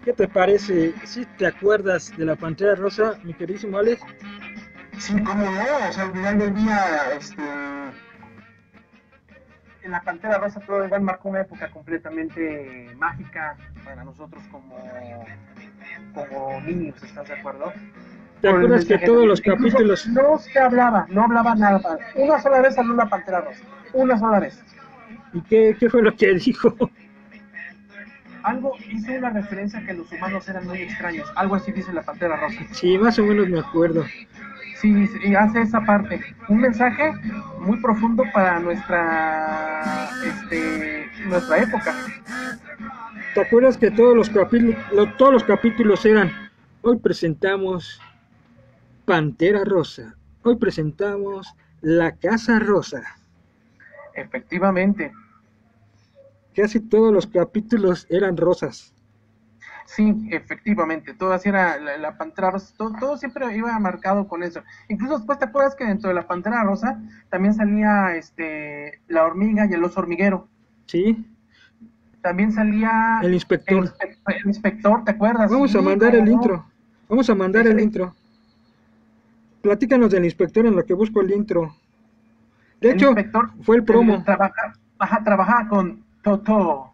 [0.06, 0.94] ¿Qué te parece?
[1.04, 4.02] ¿Si ¿Sí te acuerdas de la Pantera Rosa, mi queridísimo Alex?
[5.00, 6.86] Sí, cómo no, o sea, al final del día,
[7.18, 7.42] este,
[9.84, 14.78] en la Pantera Rosa todo igual marcó una época completamente mágica para nosotros como,
[16.14, 17.72] como niños, ¿estás de acuerdo?
[18.42, 20.06] ¿Te acuerdas que todos los capítulos...
[20.08, 21.98] No se hablaba, no hablaba nada.
[22.16, 24.62] Una sola vez salió la Pantera Rosa, una sola vez.
[25.34, 26.76] ¿Y qué, qué fue lo que dijo?
[28.44, 32.36] Algo hizo una referencia que los humanos eran muy extraños, algo así dice la Pantera
[32.38, 32.60] Rosa.
[32.72, 34.06] Sí, más o menos me acuerdo.
[34.82, 36.22] Sí, sí, hace esa parte.
[36.48, 37.12] Un mensaje
[37.60, 41.94] muy profundo para nuestra, este, nuestra época.
[43.34, 44.78] ¿Te acuerdas que todos los capítulos,
[45.18, 46.32] todos los capítulos eran
[46.82, 48.00] hoy presentamos
[49.06, 53.02] Pantera Rosa, hoy presentamos La Casa Rosa?
[54.16, 55.12] Efectivamente.
[56.56, 58.94] Casi todos los capítulos eran rosas.
[59.96, 64.44] Sí, efectivamente, todo así era la, la Pantera Rosa, todo, todo siempre iba marcado con
[64.44, 64.62] eso.
[64.88, 69.66] Incluso después te acuerdas que dentro de la Pantera Rosa también salía este la hormiga
[69.66, 70.48] y el oso hormiguero.
[70.86, 71.26] Sí,
[72.22, 73.78] También salía el inspector.
[74.00, 75.50] el, inspe- el inspector, ¿te acuerdas?
[75.50, 76.32] Vamos a mandar el no.
[76.32, 76.66] intro.
[77.08, 78.14] Vamos a mandar el intro.
[79.62, 81.76] Platícanos del inspector en lo que busco el intro.
[82.82, 84.24] De El hecho, inspector fue el promo.
[84.24, 86.89] Trabaja, ajá, trabajaba con Toto.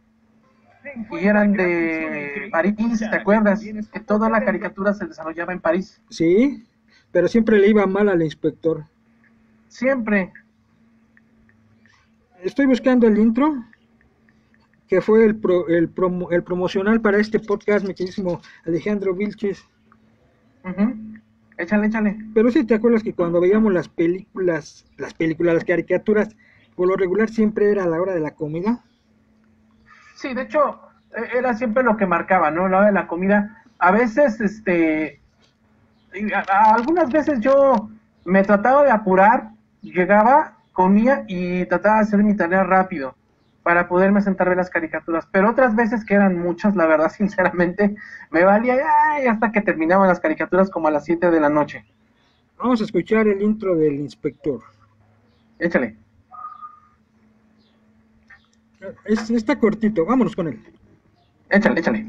[1.11, 3.61] Y eran de París, ¿te acuerdas?
[3.91, 6.01] Que toda la caricatura se desarrollaba en París.
[6.09, 6.63] Sí,
[7.11, 8.85] pero siempre le iba mal al inspector.
[9.67, 10.31] Siempre.
[12.43, 13.63] Estoy buscando el intro,
[14.87, 19.63] que fue el, pro- el, promo- el promocional para este podcast, mi queridísimo Alejandro Vilches.
[20.63, 20.93] Ujú.
[21.57, 22.17] Échale, échale.
[22.33, 26.35] Pero sí te acuerdas que cuando veíamos las películas, las películas, las caricaturas,
[26.75, 28.83] por lo regular siempre era a la hora de la comida.
[30.15, 30.79] Sí, de hecho,
[31.15, 32.67] e- era siempre lo que marcaba, ¿no?
[32.67, 33.63] La hora de la comida.
[33.79, 35.21] A veces, este,
[36.13, 37.89] y a- a- algunas veces yo
[38.25, 39.49] me trataba de apurar,
[39.81, 43.15] llegaba, comía y trataba de hacer mi tarea rápido
[43.63, 45.27] para poderme sentar a ver las caricaturas.
[45.31, 47.95] Pero otras veces, que eran muchas, la verdad, sinceramente,
[48.31, 48.77] me valía
[49.11, 51.85] ay, hasta que terminaban las caricaturas como a las 7 de la noche.
[52.57, 54.61] Vamos a escuchar el intro del inspector.
[55.59, 55.97] Échale.
[59.05, 60.59] Es- está cortito, vámonos con él.
[61.49, 62.05] Échale, échale.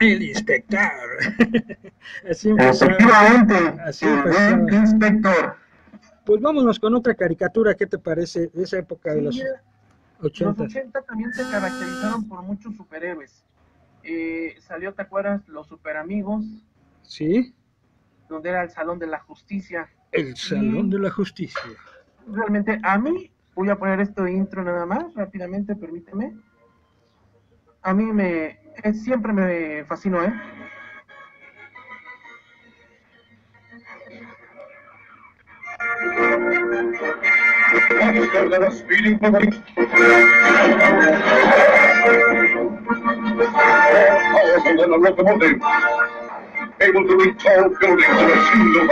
[0.00, 0.80] El inspector.
[2.30, 2.50] Así.
[2.56, 5.56] Efectivamente, Así el inspector.
[6.24, 8.48] Pues vámonos con otra caricatura, ¿qué te parece?
[8.48, 9.42] De esa época de los Sí,
[10.20, 10.62] Los 80.
[10.64, 13.44] 80 también se caracterizaron por muchos superhéroes.
[14.02, 15.46] Eh, salió, ¿te acuerdas?
[15.48, 16.44] Los Super Amigos,
[17.02, 17.54] Sí,
[18.28, 19.88] donde era el Salón de la Justicia.
[20.12, 21.60] el Salón de la Justicia.
[22.30, 26.36] Realmente, a mí, voy a poner esto de intro nada más, rápidamente, permíteme.
[27.82, 28.58] A mí me,
[28.92, 30.32] siempre me fascinó, ¿eh?
[46.80, 47.44] Able to reach
[47.80, 48.86] buildings in a single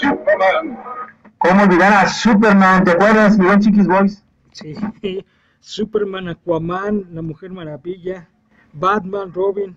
[0.00, 1.05] Superman!
[1.48, 2.84] ¿Cómo olvidar a Superman?
[2.84, 4.24] ¿Te acuerdas, mi buen Chiquis Boys?
[4.52, 4.74] Sí,
[5.60, 8.28] Superman, Aquaman, La Mujer Maravilla,
[8.72, 9.76] Batman, Robin,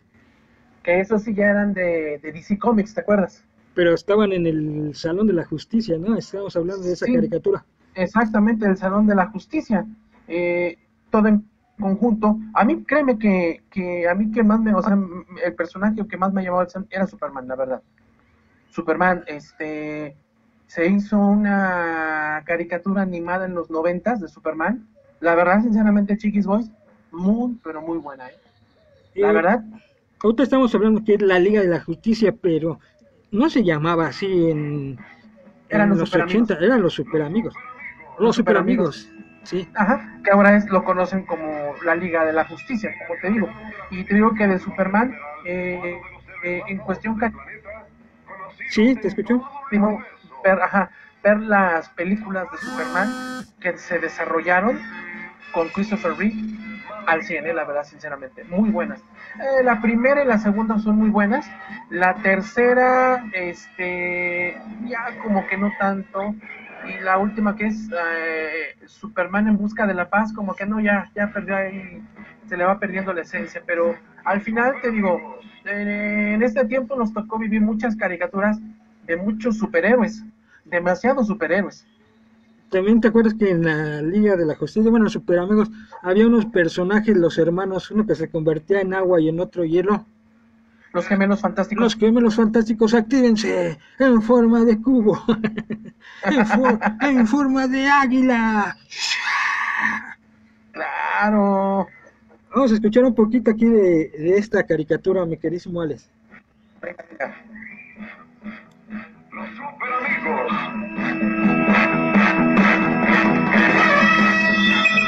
[0.84, 3.43] Que esos sí ya eran de, de DC Comics, ¿te acuerdas?
[3.76, 6.17] pero estaban en el Salón de la Justicia, ¿no?
[6.17, 7.13] Estábamos hablando de esa Sí.
[7.13, 7.63] caricatura.
[7.95, 9.86] Exactamente, el Salón de la Justicia.
[10.28, 10.78] Eh,
[11.11, 11.45] todo en
[11.80, 12.38] conjunto.
[12.55, 14.97] A mí, créeme que, que a mí que más me, o sea,
[15.45, 17.82] el personaje que más me llamaba era Superman, la verdad.
[18.70, 20.17] Superman, este,
[20.70, 24.88] se hizo una caricatura animada en los noventas de Superman.
[25.20, 26.72] La verdad, sinceramente, Chiquis Boys,
[27.11, 28.39] muy, pero muy buena, ¿eh?
[29.20, 29.63] La Eh, verdad,
[30.22, 32.80] Ahorita estamos hablando que es la Liga de la Justicia, pero
[33.32, 34.99] no se llamaba así en,
[35.70, 36.51] Eran en los los Superamigos.
[36.51, 37.55] 80, eran los Superamigos.
[38.20, 39.09] Los Los Superamigos,
[39.43, 39.67] sí.
[39.74, 43.49] Ajá, que ahora es lo conocen como la Liga de la Justicia, como te digo.
[43.91, 45.15] Y te digo que de Superman,
[45.45, 45.99] eh,
[46.43, 47.17] eh, en cuestión
[48.70, 49.41] Sí, ¿te escucho?
[50.44, 50.90] Ver, ajá,
[51.24, 53.10] ver las películas de Superman
[53.60, 54.80] que se desarrollaron
[55.52, 56.36] con Christopher Reeve,
[57.08, 58.44] al 100, eh, la verdad, sinceramente.
[58.44, 59.02] Muy buenas.
[59.40, 61.50] Eh, la primera y la segunda son muy buenas.
[61.90, 66.36] La tercera, este, ya como que no tanto.
[66.88, 70.80] Y la última que es eh, Superman en busca de la paz, como que no,
[70.80, 72.02] ya, ya perdió ahí,
[72.48, 73.62] se le va perdiendo la esencia.
[73.66, 78.60] Pero al final te digo, en este tiempo nos tocó vivir muchas caricaturas
[79.10, 80.24] de muchos superhéroes,
[80.66, 81.84] demasiados superhéroes.
[82.70, 85.72] También te acuerdas que en la Liga de la Justicia, bueno, Super Amigos,
[86.03, 90.05] había unos personajes, los hermanos, uno que se convertía en agua y en otro hielo.
[90.93, 91.84] Los gemelos fantásticos.
[91.84, 95.20] Los gemelos fantásticos, actívense en forma de cubo,
[96.26, 98.78] en, for- en forma de águila.
[100.72, 101.88] Claro.
[102.53, 106.07] Vamos a escuchar un poquito aquí de, de esta caricatura, mi querísimo Alex.
[106.82, 107.05] Venga,
[109.80, 110.52] super amigos.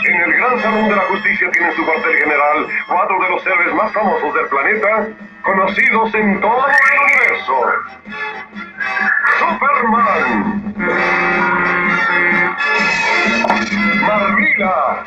[0.06, 3.76] En el Gran Salón de la Justicia tiene su cuartel general cuatro de los héroes
[3.76, 5.08] más famosos del planeta,
[5.44, 7.54] conocidos en todo el universo.
[9.40, 10.74] Superman.
[14.02, 15.06] Marmila.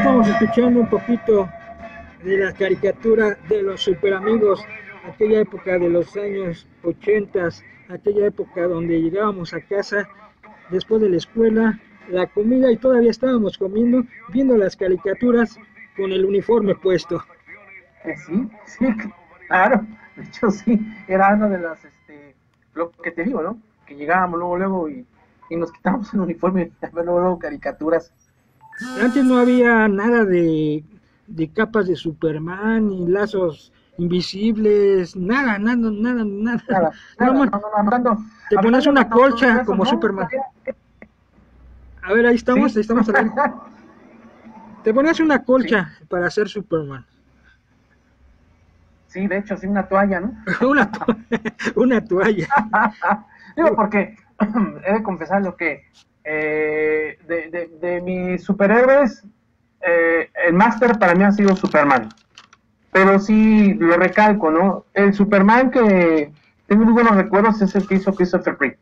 [0.00, 1.46] Estamos escuchando un poquito
[2.24, 4.64] de la caricatura de los super amigos,
[5.06, 7.48] aquella época de los años 80,
[7.90, 10.08] aquella época donde llegábamos a casa
[10.70, 11.78] después de la escuela,
[12.08, 15.58] la comida y todavía estábamos comiendo, viendo las caricaturas
[15.98, 17.22] con el uniforme puesto.
[18.04, 18.86] Eh, sí, sí,
[19.48, 19.84] claro.
[20.16, 22.34] De hecho, sí, era una de las, este,
[23.02, 23.58] que te digo, ¿no?
[23.84, 25.06] Que llegábamos luego, luego y,
[25.50, 28.14] nos quitábamos el uniforme y luego, luego caricaturas.
[29.00, 30.84] Antes no había nada de,
[31.26, 36.62] de capas de Superman ni lazos invisibles, nada, nada, nada, nada.
[36.68, 38.18] Nada, No, nada, man, no, no, no, hablando,
[38.48, 39.84] te pones una colcha eso, como.
[39.84, 40.28] Superman.
[42.02, 42.78] A ver, ahí estamos, Sí.
[42.78, 43.06] ahí estamos.
[44.82, 47.04] Te ponías una colcha para ser Superman.
[49.08, 50.32] Sí, de hecho, sí, una toalla, ¿no?
[50.68, 51.04] una, to-
[51.76, 52.48] una toalla.
[53.56, 54.16] Digo, porque
[54.86, 55.82] he de confesar lo que
[56.24, 59.24] eh, de, de, de mis superhéroes,
[59.80, 62.08] eh, el máster para mí ha sido Superman.
[62.92, 64.84] Pero sí, lo recalco, ¿no?
[64.92, 66.32] El Superman que
[66.66, 68.78] tengo muy buenos recuerdos es el que hizo Christopher Reeve.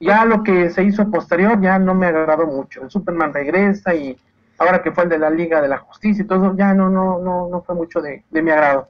[0.00, 2.82] Ya lo que se hizo posterior ya no me agradó mucho.
[2.82, 4.18] El Superman regresa y
[4.58, 7.18] ahora que fue el de la Liga de la Justicia y todo, ya no, no,
[7.20, 8.88] no, no fue mucho de, de mi agrado.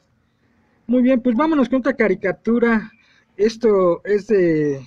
[0.86, 2.90] Muy bien, pues vámonos con otra caricatura.
[3.36, 4.80] Esto es de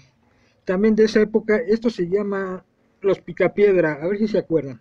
[0.67, 1.55] también de esa época.
[1.65, 2.63] Esto se llama
[3.01, 3.93] Los Picapiedra.
[4.01, 4.79] A ver si se acuerdan.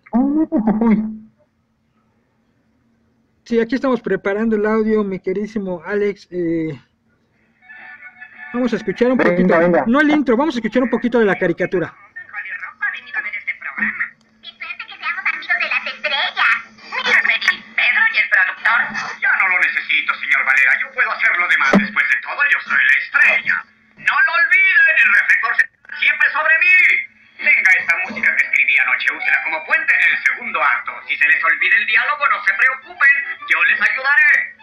[3.45, 6.27] Sí, aquí estamos preparando el audio, mi queridísimo Alex.
[6.31, 6.77] eh,
[8.53, 9.57] vamos a escuchar un Venga, poquito.
[9.57, 9.83] venga.
[9.87, 11.87] No el intro, vamos a escuchar un poquito de la caricatura.
[11.87, 11.97] De.
[19.21, 20.71] Ya no lo necesito, señor Valera.
[20.81, 21.71] Yo puedo hacer lo demás.
[21.77, 23.65] Después de todo, yo soy la estrella.
[23.97, 26.75] No lo olviden, el reflector se- siempre sobre mí.
[27.37, 30.91] Tenga esta música que escribí anoche, úsela como puente en el segundo acto.
[31.07, 33.13] Si se les olvida el diálogo, no se preocupen.
[33.49, 34.57] Yo les ayudaré.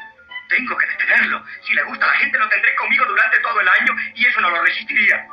[0.48, 1.44] Tengo que detenerlo.
[1.62, 4.40] Si le gusta a la gente, lo tendré conmigo durante todo el año y eso
[4.40, 5.26] no lo resistiría.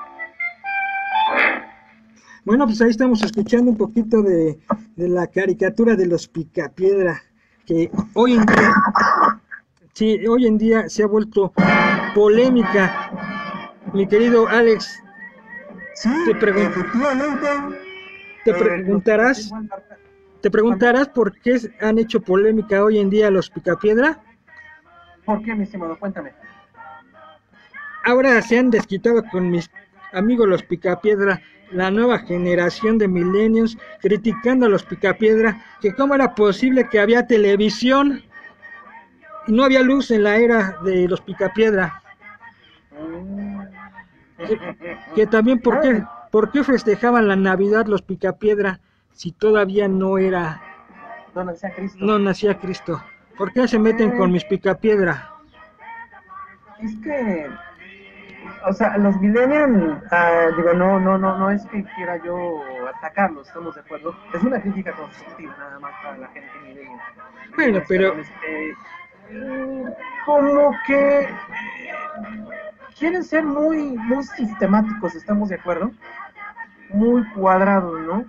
[2.43, 4.57] Bueno, pues ahí estamos escuchando un poquito de,
[4.95, 7.21] de la caricatura de los Picapiedra,
[7.67, 8.71] que hoy en día,
[9.93, 11.53] sí, hoy en día se ha vuelto
[12.15, 13.11] polémica.
[13.93, 15.03] Mi querido Alex,
[15.95, 16.79] Sí, Te pregunto.
[16.79, 17.47] efectivamente.
[18.45, 19.51] te Eh, preguntarás,
[20.41, 24.19] te preguntarás por qué han hecho polémica hoy en día los Picapiedra.
[25.25, 25.97] ¿Por qué, mi estimado?
[25.99, 26.31] Cuéntame.
[28.03, 29.69] Ahora se han desquitado con mis
[30.13, 36.33] amigos los Picapiedra, la nueva generación de millennials, criticando a los Picapiedra, que cómo era
[36.33, 38.23] posible que había televisión
[39.47, 42.01] y no había luz en la era de los Picapiedra.
[42.89, 43.50] Que,
[45.15, 48.79] que también por qué, por qué festejaban la Navidad los Picapiedra
[49.13, 50.61] si todavía no era,
[51.35, 51.97] No nacía Cristo.
[52.05, 53.01] no nacía Cristo.
[53.37, 55.29] ¿Por qué se meten con mis Picapiedra?
[56.79, 57.47] Es que,
[58.67, 62.61] o sea, los millennials, ah, digo, no, no, no, no es que quiera yo
[62.95, 64.15] atacarlos, estamos de acuerdo.
[64.33, 66.99] Es una crítica constructiva nada más para la gente millennial.
[67.55, 68.75] Bueno, pero- Este,
[69.31, 69.85] mm,
[70.25, 71.29] como que eh,
[72.97, 75.91] quieren ser muy, muy sistemáticos, estamos de acuerdo.
[76.93, 78.25] Muy cuadrados, ¿no?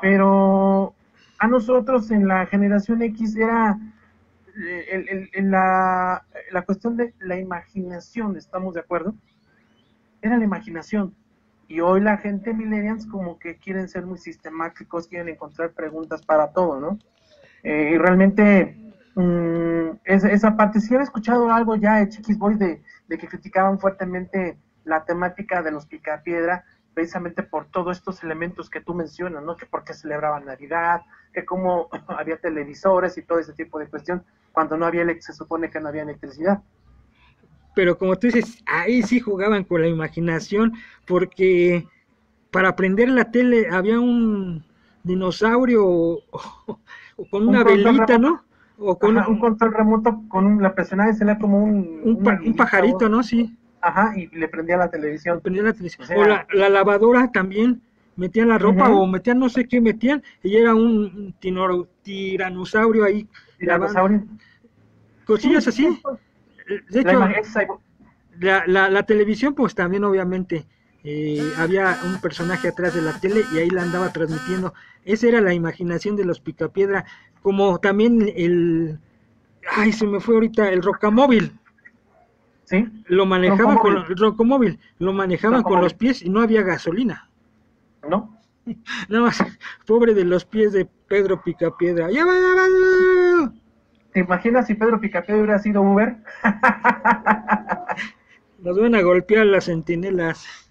[0.00, 0.94] Pero
[1.38, 3.78] a nosotros en la generación X era
[4.56, 9.14] eh, la, la cuestión de la imaginación, ¿estamos de acuerdo?
[10.22, 11.14] Era la imaginación.
[11.68, 16.52] Y hoy la gente millennials como que quieren ser muy sistemáticos, quieren encontrar preguntas para
[16.52, 16.98] todo, ¿no?
[17.62, 18.87] Eh, y realmente
[19.22, 23.28] mm, es- esa parte, si han escuchado algo ya de Chiquis Boys de, de que
[23.28, 26.64] criticaban fuertemente la temática de los picapiedra,
[26.94, 29.56] precisamente por todos estos elementos que tú mencionas, ¿no?
[29.56, 31.02] Que porque celebraban Navidad,
[31.32, 35.70] que como había televisores y todo ese tipo de cuestión, cuando no había, se supone
[35.70, 36.62] que no había electricidad.
[37.74, 40.72] Pero como tú dices, ahí sí jugaban con la imaginación,
[41.06, 41.86] porque
[42.50, 44.64] para prender la tele había un
[45.04, 46.80] dinosaurio o, o-
[47.16, 48.18] o con Un una velita.
[48.18, 48.47] ¿no?
[48.80, 52.00] O con Ajá, un control remoto con un, la presionaba y se le como un,
[52.04, 53.22] un, pa- un pajarito, o- ¿no?
[53.22, 55.40] Sí, Ajá, y le prendía la televisión.
[55.40, 56.04] prendía la televisión.
[56.04, 57.80] O sea- O la, la lavadora también,
[58.16, 63.26] metían la ropa o metían no sé qué metían, y era un tinoro- tiranosaurio ahí,
[63.58, 63.86] lavando.
[63.88, 64.24] Tiranosaurio.
[65.24, 65.88] cosillas Sí, así.
[66.66, 67.20] sí, De hecho,
[68.40, 70.66] la, la, la televisión, pues también obviamente
[71.10, 74.74] eh, había un personaje atrás de la tele y ahí la andaba transmitiendo.
[75.06, 77.06] Esa era la imaginación de los Picapiedra,
[77.40, 78.98] como también el...
[79.74, 81.58] Ay, se me fue ahorita el rocamóvil.
[82.64, 82.86] ¿sí?
[83.06, 84.12] Lo manejaban con Rocamóvil.
[84.12, 87.30] el rocamóvil, lo manejaban con los pies y no había gasolina.
[88.06, 88.38] ¿No?
[89.08, 89.42] Nada más,
[89.86, 92.10] pobre de los pies de Pedro Picapiedra.
[92.10, 93.52] ¡Ya va, ya va!
[94.12, 96.18] ¿Te imaginas si Pedro Picapiedra hubiera sido Uber?
[98.58, 100.67] Nos van a golpear las centinelas.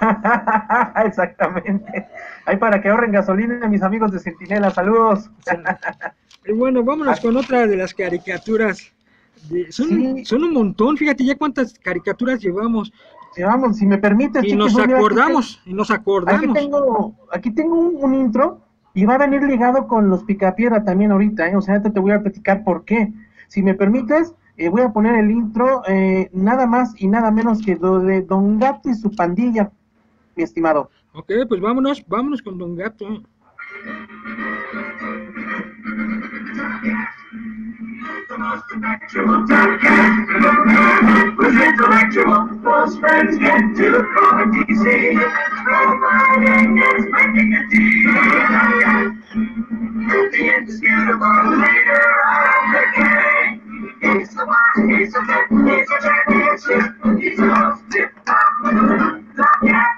[1.04, 2.06] Exactamente.
[2.46, 5.30] Ahí para que ahorren gasolina, mis amigos de Centinela, saludos.
[6.46, 8.92] Y bueno, vámonos con otra de las caricaturas.
[9.50, 10.24] De- son, Sí.
[10.24, 12.92] son un montón, fíjate ya cuántas caricaturas llevamos.
[13.34, 16.54] Sí, vamos, si me permites, Y nos aquí acordamos, y nos te- Aquí acordamos.
[16.58, 18.60] tengo, aquí tengo un, un intro
[18.94, 21.54] y va a venir ligado con los Picapiedra también ahorita, ¿eh?
[21.56, 23.12] o sea, ahorita te voy a platicar por qué.
[23.48, 27.62] Si me permites, eh, voy a poner el intro eh, nada más y nada menos
[27.64, 29.70] que lo de Don Gato y su pandilla,
[30.36, 30.90] mi estimado.
[31.12, 33.22] Ok, pues vámonos, vámonos con Don Gato.
[41.38, 42.48] was intellectual.
[42.62, 45.18] Close friends get to the comedy scene.
[45.64, 48.12] Providing is making a deal.
[50.30, 53.37] The indisputable leader of the gang.
[54.00, 57.20] He's the one, he's the tip, he's the championship.
[57.20, 58.52] He's the most tip top.
[59.36, 59.90] Top cat.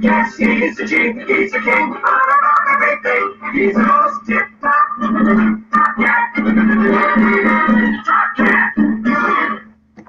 [0.00, 2.02] Yes, he's the chief, he's the king of
[2.72, 3.24] everything.
[3.52, 4.88] He's the most tip top.
[5.72, 6.34] Top cat.
[8.06, 8.65] Top cat.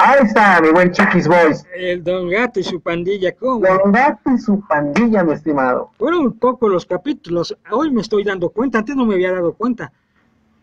[0.08, 1.66] Ahí está, mi buen Chiquis Boys.
[1.76, 3.68] El Don Gato y su pandilla, ¿cómo?
[3.68, 5.92] Don Gato y su pandilla, mi estimado.
[5.98, 7.54] Fueron un poco los capítulos.
[7.72, 9.92] Hoy me estoy dando cuenta, antes no me había dado cuenta.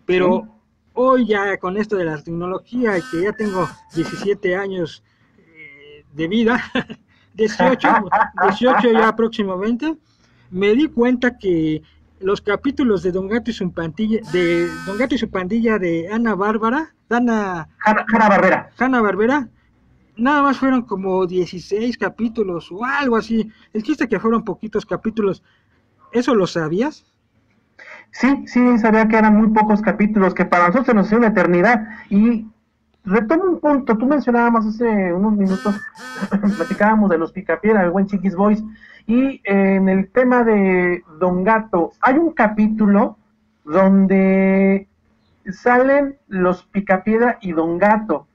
[0.06, 0.50] Pero Sí.
[0.94, 5.04] hoy ya con esto de la tecnología y que ya tengo 17 años
[5.36, 6.58] eh, de vida,
[7.34, 7.88] 18,
[8.48, 9.94] 18 ya próximamente,
[10.50, 11.82] me di cuenta que
[12.24, 16.08] los capítulos de Don Gato y su pandilla, de Don Gato y su pandilla de
[16.10, 18.70] Ana Bárbara, Ana Hanna Barbera.
[18.78, 19.48] Hanna Barbera,
[20.16, 23.52] nada más fueron como 16 capítulos o algo así.
[23.74, 25.42] El chiste que fueron poquitos capítulos.
[26.12, 27.04] ¿Eso lo sabías?
[28.10, 31.86] Sí, sí, sabía que eran muy pocos capítulos, que para nosotros nos hacía una eternidad.
[32.08, 32.46] Y
[33.04, 35.78] retomo un punto, tú mencionábamos hace unos minutos,
[36.56, 38.64] platicábamos de los Picapiedra, el buen Chiquis Boys,
[39.06, 43.18] y eh, en el tema de Don Gato, hay un capítulo
[43.64, 44.88] donde
[45.50, 48.26] salen los Picapiedra y Don Gato.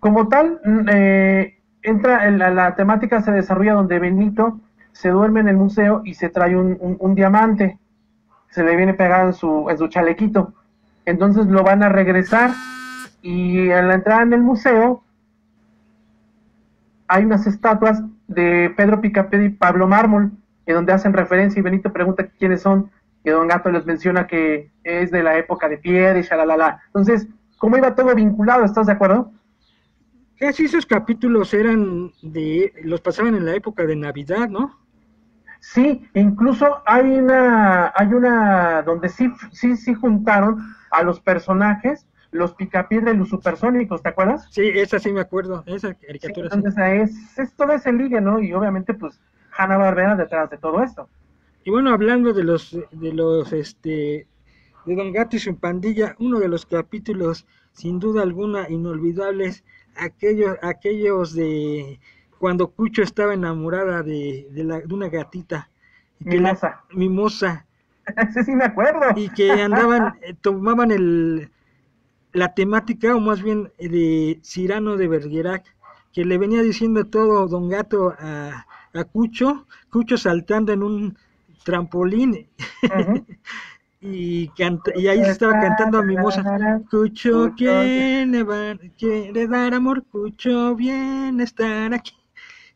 [0.00, 4.58] Como tal, mm, eh, entra en la, la temática se desarrolla donde Benito
[4.92, 7.78] se duerme en el museo y se trae un, un- un diamante
[8.50, 10.54] se le viene pegado en su, en su chalequito.
[11.04, 12.52] Entonces lo van a regresar
[13.20, 15.02] y en la entrada en el museo
[17.08, 20.32] hay unas estatuas de Pedro Picapiedra y Pablo Mármol,
[20.66, 22.90] en donde hacen referencia y Benito pregunta quiénes son,
[23.24, 26.80] y Don Gato les menciona que es de la época de piedra y shalalala.
[26.86, 27.26] Entonces,
[27.58, 28.64] ¿cómo iba todo vinculado?
[28.64, 29.32] ¿Estás de acuerdo?
[30.38, 34.78] Casi esos capítulos eran de, los pasaban en la época de Navidad, ¿no?
[35.60, 40.58] Sí, incluso hay una, hay una donde sí, sí, sí juntaron
[40.90, 44.46] a los personajes, los Picapiedra y los supersónicos, ¿te acuerdas?
[44.50, 46.50] Sí, esa sí me acuerdo, esa Sí, caricatura.
[46.50, 46.56] sí.
[46.56, 48.40] entonces es, es todo ese ligue, ¿no?
[48.40, 49.20] Y obviamente, pues,
[49.56, 51.08] Hanna Barbera detrás de todo esto.
[51.64, 54.26] Y bueno, hablando de los, de los, este,
[54.86, 59.64] de Don Gato y su pandilla, uno de los capítulos, sin duda alguna, inolvidables,
[59.96, 61.98] aquellos, aquellos de
[62.38, 65.70] cuando Cucho estaba enamorada de, de, la, de una gatita.
[66.28, 66.84] Que la- Mimosa.
[66.92, 67.66] mimosa.
[68.16, 69.00] Ese sí me acuerdo.
[69.16, 71.50] Y que andaban, eh, tomaban el,
[72.36, 75.64] la temática, o más bien eh, de Cirano de Bergerac,
[76.12, 81.18] que le venía diciendo todo Don Gato a, a Cucho, Cucho saltando en un
[81.64, 82.48] trampolín.
[84.00, 86.42] Y, canta- y ahí estaba cantando a Mimosa.
[86.90, 92.12] Cucho quiere, va- quiere dar amor, Cucho viene a estar aquí.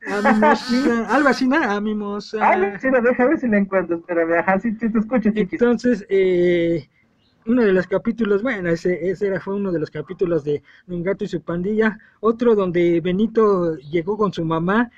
[0.07, 1.57] A Mimosa, algo así, ¿no?
[1.63, 2.39] A Mimosa.
[2.51, 3.97] Ay, sí, no, deja ver si la encuentro.
[3.97, 5.31] Espérame, ajá, sí, sí te escucho.
[5.35, 6.89] Entonces, eh,
[7.47, 11.03] uno de los capítulos, bueno, ese, ese era, fue uno de los capítulos de Un
[11.03, 11.99] gato y su pandilla.
[12.21, 14.91] Otro donde Benito llegó con su mamá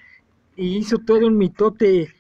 [0.57, 2.15] y hizo todo un mitote.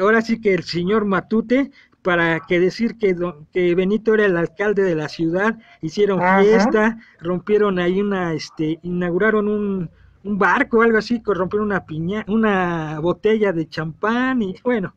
[0.00, 1.70] Ahora sí que el señor Matute,
[2.02, 6.40] para que decir que, don- que Benito era el alcalde de la ciudad, hicieron Ajá.
[6.42, 9.90] fiesta, rompieron ahí una, este, inauguraron un,
[10.24, 14.94] un barco, algo así, rompieron una piña, una botella de champán y bueno,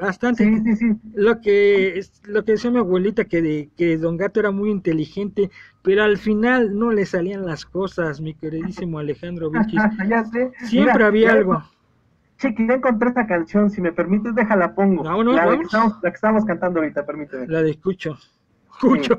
[0.00, 0.44] bastante.
[0.44, 0.92] Sí, sí, sí.
[1.14, 4.70] Lo que es- lo que decía mi abuelita que de, que Don Gato era muy
[4.70, 5.50] inteligente,
[5.82, 9.50] pero al final no le salían las cosas, mi queridísimo Alejandro
[10.08, 10.52] ya sé.
[10.66, 11.62] Siempre Mira, había ya- algo.
[12.38, 13.70] Chiqui, ya encontré esta canción.
[13.70, 15.04] Si me permites, déjala pongo.
[15.32, 17.46] La, que estamos, la que estamos cantando ahorita, permíteme.
[17.46, 18.18] La de Cucho.
[18.80, 19.18] Cucho.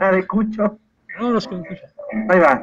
[0.00, 0.78] La de Cucho.
[1.18, 1.84] Vámonos con Cucho.
[2.30, 2.62] Ahí va.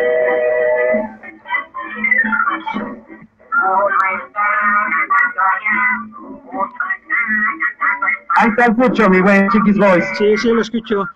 [8.37, 10.05] Ahí está el Cucho, mi buen Chiquis Boys.
[10.17, 11.07] Sí, sí, lo escucho.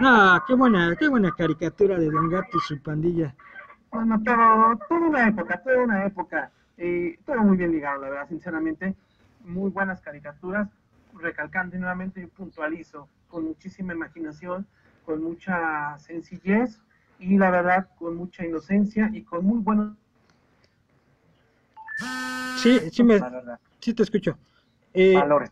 [0.00, 3.34] No, qué buena, qué buena caricatura de Don Gato y su pandilla.
[3.90, 6.50] Bueno, pero toda una época, toda una época.
[6.76, 8.94] Eh, todo muy bien ligado, la verdad, sinceramente.
[9.44, 10.68] Muy buenas caricaturas.
[11.14, 14.66] Recalcando y nuevamente yo puntualizo, con muchísima imaginación,
[15.06, 16.78] con mucha sencillez
[17.18, 19.96] y la verdad con mucha inocencia y con muy buenos...
[22.58, 23.20] Sí, sí, me,
[23.80, 24.36] sí te escucho.
[24.94, 25.50] Eh, valores.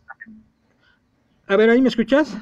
[1.47, 2.35] a ver, ¿ahí me escuchas?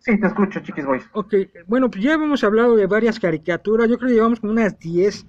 [0.00, 1.04] Sí, te escucho, Chiquis Boys.
[1.12, 1.34] Ok,
[1.66, 5.26] bueno, pues ya hemos hablado de varias caricaturas, yo creo que llevamos como unas 10.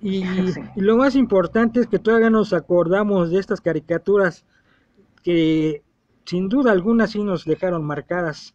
[0.00, 0.60] Y, Sí.
[0.76, 4.44] y lo más importante es que todavía nos acordamos de estas caricaturas
[5.22, 5.82] que
[6.24, 8.54] sin duda alguna sí nos dejaron marcadas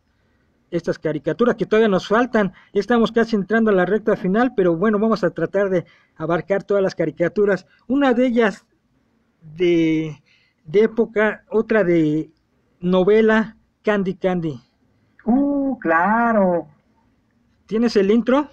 [0.70, 2.54] estas caricaturas que todavía nos faltan.
[2.74, 5.86] Estamos casi entrando a la recta final, pero bueno, vamos a tratar de
[6.18, 7.66] abarcar todas las caricaturas.
[7.88, 8.66] Una de ellas
[9.56, 10.22] de,
[10.66, 12.30] de época, otra de
[12.80, 14.60] novela, Candy Candy.
[15.26, 16.68] Uh, claro.
[17.66, 18.48] ¿Tienes el intro?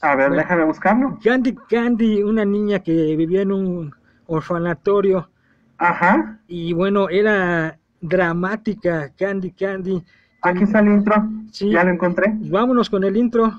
[0.00, 0.42] A ver, Bueno.
[0.42, 1.18] déjame buscarlo.
[1.22, 3.94] Candy Candy, una niña que vivía en un
[4.26, 5.30] orfanatorio
[5.78, 6.38] Ajá.
[6.48, 10.02] y bueno, era dramática, Candy Candy.
[10.42, 11.14] Aquí está el intro.
[11.52, 11.70] Sí.
[11.70, 12.32] Ya lo encontré.
[12.34, 13.52] Vámonos con el intro.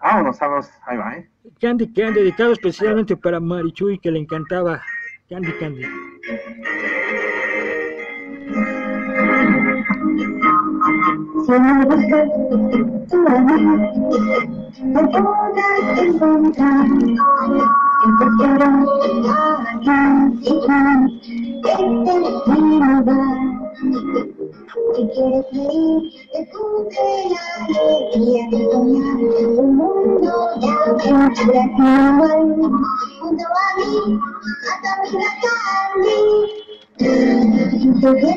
[0.00, 0.68] Vámonos, vamos.
[0.86, 1.28] Ahí va, ¿eh?
[1.60, 4.80] Candy Candy, dedicado especialmente para Marichuy, que le encantaba
[5.32, 5.86] Candy Candy.
[11.42, 11.92] Si me
[37.80, 38.32] tu historia.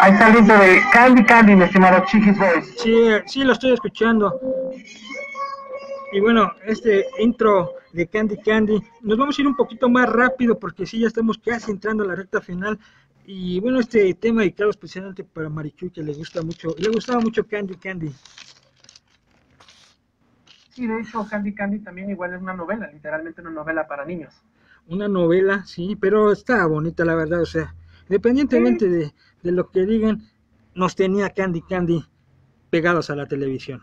[0.00, 2.74] Ahí está de Candy Candy, mi estimado Chiquis Boys.
[2.78, 2.94] Sí,
[3.26, 4.38] sí, lo estoy escuchando.
[6.12, 10.58] Y bueno, este intro de Candy Candy, nos vamos a ir un poquito más rápido
[10.58, 12.78] porque sí, ya estamos casi entrando a la recta final.
[13.26, 17.46] Y bueno, este tema dedicado especialmente para Marichuy, que le gusta mucho, le gustaba mucho
[17.46, 18.12] Candy Candy.
[20.70, 24.34] Sí, de hecho, Candy Candy también igual es una novela, literalmente una novela para niños.
[24.88, 27.74] Una novela, sí, pero está bonita la verdad, o sea,
[28.08, 30.28] independientemente de, de lo que digan,
[30.74, 32.04] nos tenía Candy Candy
[32.70, 33.82] pegados a la televisión.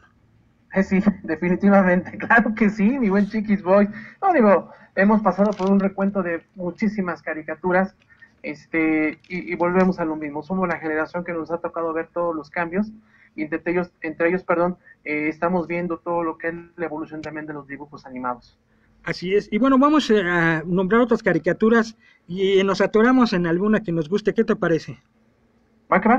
[0.74, 3.88] Eh, sí, definitivamente, claro que sí, mi buen Chiquis Boy.
[4.22, 7.96] No, digo, hemos pasado por un recuento de muchísimas caricaturas,
[8.44, 10.44] este, y, y volvemos a lo mismo.
[10.44, 12.92] Somos la generación que nos ha tocado ver todos los cambios,
[13.36, 17.22] y entre ellos, entre ellos perdón, eh, estamos viendo todo lo que es la evolución
[17.22, 18.60] también de los dibujos animados.
[19.04, 19.48] Así es.
[19.52, 24.34] Y bueno, vamos a nombrar otras caricaturas y nos atoramos en alguna que nos guste.
[24.34, 25.00] ¿Qué te parece?
[25.92, 26.18] ¿Va que va?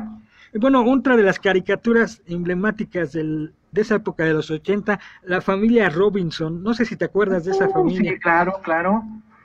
[0.52, 5.40] Y bueno, otra de las caricaturas emblemáticas del, de esa época de los 80, la
[5.40, 6.62] familia Robinson.
[6.62, 8.12] No sé si te acuerdas de esa Uh, familia.
[8.12, 9.02] Sí, claro, claro.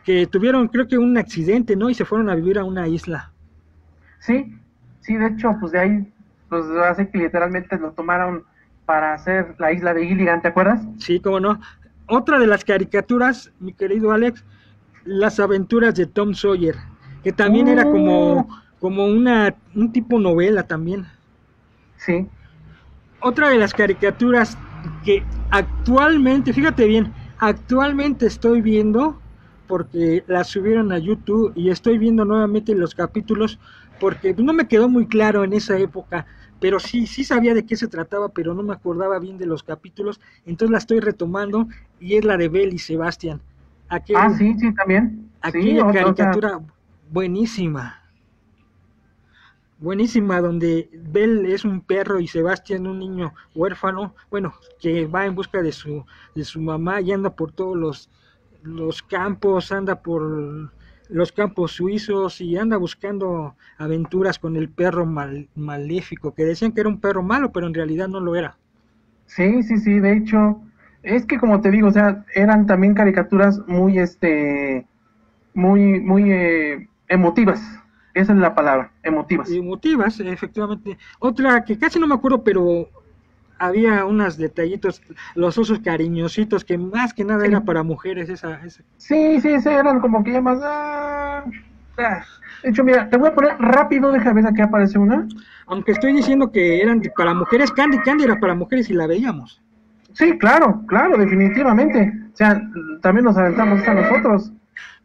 [0.07, 1.89] Que tuvieron, creo que un accidente, ¿no?
[1.89, 3.33] Y se fueron a vivir a una isla.
[4.19, 4.55] Sí,
[5.01, 6.13] sí, de hecho, pues de ahí,
[6.47, 8.45] pues hace que literalmente lo tomaron
[8.85, 10.87] para hacer la isla de Gilligan, ¿te acuerdas?
[10.97, 11.59] Sí, cómo no.
[12.07, 14.45] Otra de las caricaturas, mi querido Alex,
[15.03, 16.77] las aventuras de Tom Sawyer,
[17.21, 18.47] que también era como,
[18.79, 21.05] como una, un tipo novela también.
[21.97, 22.25] Sí.
[23.19, 24.57] Otra de las caricaturas
[25.03, 29.19] que actualmente, fíjate bien, actualmente estoy viendo,
[29.67, 33.59] porque las subieron a YouTube y estoy viendo nuevamente los capítulos,
[33.99, 36.25] porque no me quedó muy claro en esa época,
[36.59, 39.63] pero sí, sí sabía de qué se trataba, pero no me acordaba bien de los
[39.63, 41.67] capítulos, entonces la estoy retomando
[41.99, 43.41] y es la de Bell y Sebastián.
[43.89, 45.31] Aquel, Ah, sí, sí, también.
[45.41, 46.59] aquella Sí, caricatura
[47.09, 48.03] buenísima.
[49.79, 55.35] Buenísima, donde Bell es un perro y Sebastián un niño huérfano, bueno, que va en
[55.35, 56.03] busca de su,
[56.33, 58.09] de su mamá y anda por todos los,
[58.61, 60.71] los campos, anda por
[61.09, 66.81] los campos suizos y anda buscando aventuras con el perro mal- maléfico, que decían que
[66.81, 68.57] era un perro malo, pero en realidad no lo era.
[69.25, 70.61] Sí, sí, sí, de hecho,
[71.03, 74.87] es que como te digo, o sea, eran también caricaturas muy, este,
[75.53, 77.61] muy, muy eh, emotivas.
[78.13, 79.49] Esa es la palabra, emotivas.
[79.51, 80.97] emotivas, efectivamente.
[81.19, 82.89] Otra que casi no me acuerdo, pero
[83.59, 85.01] había unos detallitos,
[85.35, 88.83] los osos cariñositos, que más que nada era para mujeres esa, esa.
[88.97, 90.59] Sí, sí, sí, eran como que ya más...
[90.63, 91.43] ah,
[91.97, 92.23] ah.
[92.63, 95.27] De hecho, mira, te voy a poner rápido, déjame ver aquí aparece una.
[95.67, 99.61] Aunque estoy diciendo que eran para mujeres, Candy Candy era para mujeres y la veíamos.
[100.13, 102.11] Sí, claro, claro, definitivamente.
[102.33, 102.59] O sea,
[103.01, 104.51] también nos aventamos a nosotros.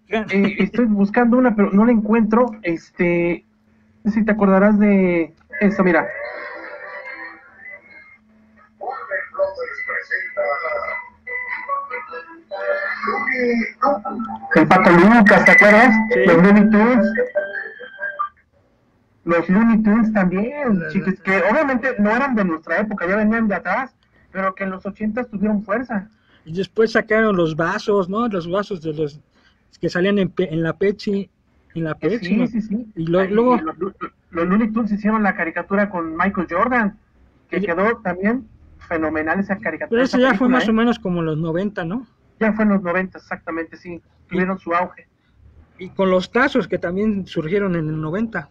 [0.09, 2.46] Eh, estoy buscando una, pero no la encuentro.
[2.62, 3.44] Este,
[4.07, 6.07] si te acordarás de esto, mira.
[14.55, 15.95] El Pato Lucas, ¿te acuerdas?
[16.26, 17.07] Los Looney Tunes.
[19.24, 23.55] Los Looney Tunes también, chicos, que obviamente no eran de nuestra época, ya venían de
[23.55, 23.95] atrás,
[24.33, 26.09] pero que en los 80 tuvieron fuerza.
[26.45, 28.26] Y después sacaron los vasos, ¿no?
[28.28, 29.20] Los vasos de los
[29.80, 31.30] que salían en, Pe- en la Pepsi,
[31.74, 32.26] en la Pepsi.
[32.26, 32.47] Sí, ¿no?
[32.49, 32.87] sí, sí.
[32.97, 33.76] Y lo- luego, los,
[34.30, 36.99] los Looney Tunes hicieron la caricatura con Michael Jordan,
[37.49, 38.49] que quedó también
[38.89, 39.89] fenomenal esa caricatura.
[39.91, 40.70] pero eso ya fue más ¿eh?
[40.70, 42.07] o menos como los 90, ¿no?
[42.41, 44.03] Ya fue en los 90, exactamente, sí.
[44.28, 45.07] Tuvieron su auge.
[45.78, 48.49] Y con los tazos que también surgieron en el 90.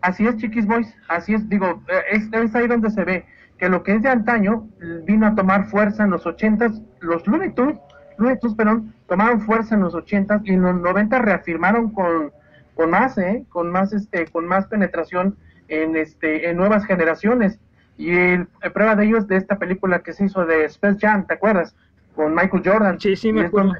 [0.00, 3.26] Así es, Chiquis Boys, así es, digo, eh, es, es ahí donde se ve
[3.58, 4.68] que lo que es de antaño
[5.04, 7.76] vino a tomar fuerza en los 80s, los Looney Tunes,
[8.16, 12.32] Looney Tunes, perdón, tomaron fuerza en los 80s y en los 90 reafirmaron con,
[12.74, 13.44] con más, ¿eh?
[13.48, 15.36] con más, este, con más penetración
[15.66, 17.58] en, este, en nuevas generaciones.
[17.96, 21.26] Y el, prueba de ello es de esta película que se hizo de Space Jam,
[21.26, 21.74] ¿te acuerdas?
[22.18, 22.98] Con Michael Jordan.
[23.00, 23.74] Sí, sí, me acuerdo.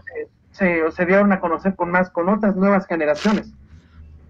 [0.53, 3.53] Se, se, se dieron a conocer con más, con otras nuevas generaciones.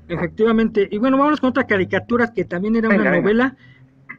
[0.08, 0.88] Efectivamente.
[0.90, 3.22] Y bueno, vámonos con otra caricatura que también era Venga, una venga.
[3.22, 3.56] novela.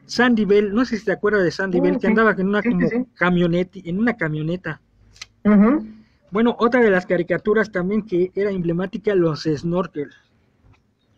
[0.06, 2.06] Sandy Bell, no sé si te acuerdas de Sandy Bell, que sí.
[2.06, 4.80] andaba en una Sí, como camioneta, en una camioneta.
[6.30, 10.10] Bueno, otra de las caricaturas también que era emblemática, los Snorkel.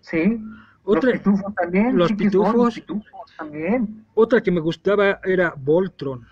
[0.00, 0.40] Sí.
[0.84, 1.98] Otra- los pitufos también.
[1.98, 2.54] los pitufos.
[2.56, 4.06] Los pitufos también.
[4.14, 6.26] Otra que me gustaba era Voltron.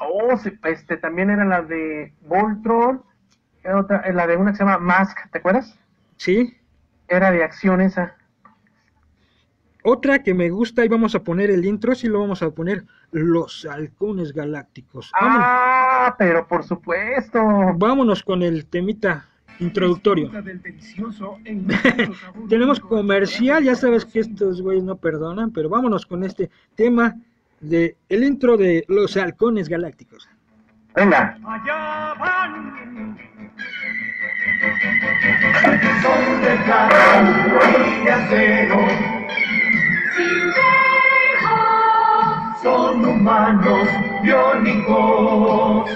[0.00, 3.02] Oh, sí, este también era la de Voltron.
[3.64, 5.78] Era otra, eh, la de una que se llama Mask, ¿te acuerdas?
[6.16, 6.56] Sí.
[7.08, 8.14] Era de acción esa.
[9.84, 12.84] Otra que me gusta y vamos a poner el intro, sí lo vamos a poner,
[13.10, 15.10] Los Halcones Galácticos.
[15.18, 17.40] Vámonos, Ah, pero por supuesto.
[17.76, 19.26] vámonos con el temita
[19.60, 20.28] introductorio.
[20.42, 21.38] del delicioso
[22.48, 27.16] Tenemos comercial, ya sabes que estos güeyes no perdonan, pero vámonos con este tema
[27.60, 30.28] de el intro de Los Halcones Galácticos.
[30.94, 31.38] Venga.
[31.46, 33.18] Allá van.
[36.02, 38.78] Son de carro y de acero.
[42.62, 43.88] Son humanos
[44.22, 45.90] biónicos.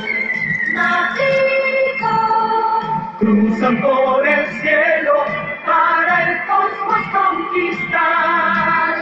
[3.19, 5.15] Cruzan por el cielo
[5.65, 8.95] para el cosmos conquistar.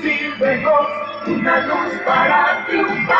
[0.00, 3.16] Silvejos, una luz para triunfar.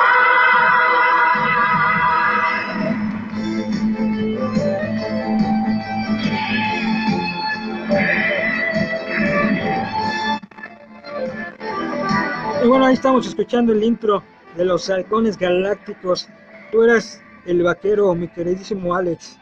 [12.62, 14.22] Y bueno, ahí estamos escuchando el intro
[14.56, 16.28] de los halcones galácticos.
[16.72, 19.38] Tú eras el vaquero, mi queridísimo Alex.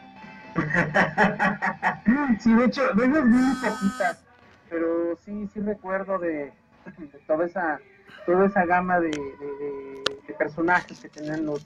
[2.39, 4.23] sí, de hecho, de esas muy poquitas,
[4.69, 6.53] pero sí, sí recuerdo de,
[6.97, 7.79] de toda esa
[8.25, 9.15] toda esa gama de, de-
[9.59, 11.61] de- de personajes que tenían los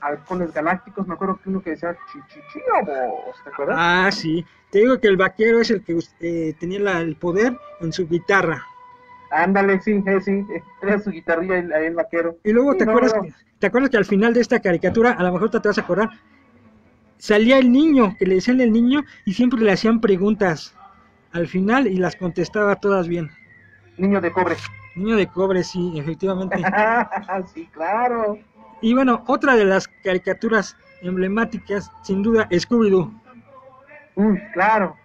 [0.00, 1.06] halcones galácticos.
[1.06, 3.76] Me acuerdo que uno que decía chichichiabos, ¿te acuerdas?
[3.78, 4.44] Ah, sí.
[4.70, 8.08] Te digo que el vaquero es el que eh, tenía la- el poder en su
[8.08, 8.62] guitarra.
[9.30, 12.36] Ándale, sí, eh, sí, eh, era su guitarrilla ahí el vaquero.
[12.44, 13.22] Y luego Sí, te no, acuerdas no.
[13.22, 15.80] que, te acuerdas que al final de esta caricatura, a lo mejor te vas a
[15.80, 16.10] acordar,
[17.18, 20.74] salía el niño, que le decían el niño y siempre le hacían preguntas
[21.32, 23.30] al final y las contestaba todas bien.
[23.96, 24.56] Niño de cobre.
[24.96, 26.56] Niño de cobre, sí, efectivamente.
[27.54, 28.38] sí, claro.
[28.80, 33.12] Y bueno, otra de las caricaturas emblemáticas, sin duda, Scooby-Doo.
[34.16, 34.96] Uy, claro,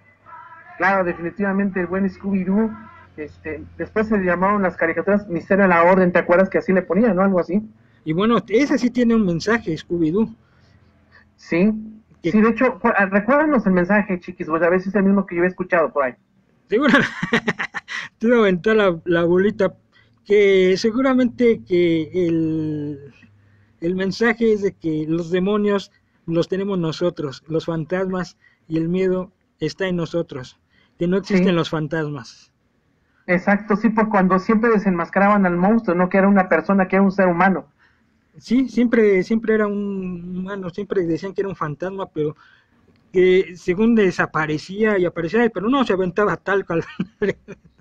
[0.77, 2.89] claro, definitivamente el buen Scooby-Doo.
[3.17, 6.81] Este, después se llamaron las caricaturas Misterio a la Orden, ¿te acuerdas que así le
[6.81, 7.23] ponían, no?
[7.23, 7.61] Algo así.
[8.05, 10.33] Y bueno, ese sí tiene un mensaje, Scooby-Doo.
[11.35, 11.73] Sí.
[12.23, 15.37] Sí, de hecho, ah, recuérdanos el mensaje, chiquis, pues a veces es el mismo que
[15.37, 16.15] yo he escuchado por ahí.
[16.67, 16.93] Seguro,
[18.19, 19.75] te iba a aventar la, la bolita,
[20.25, 23.13] que seguramente que el,
[23.81, 25.91] el mensaje es de que los demonios
[26.25, 30.59] los tenemos nosotros, los fantasmas y el miedo está en nosotros,
[30.99, 31.57] que no existen Sí.
[31.57, 32.51] los fantasmas.
[33.27, 37.03] Exacto, sí, por cuando siempre desenmascaraban al monstruo, no que era una persona, que era
[37.03, 37.71] un ser humano.
[38.37, 42.35] Sí, siempre, siempre era un humano, siempre decían que era un fantasma, pero
[43.13, 47.13] que según desaparecía y aparecía, pero no se aventaba talco al final.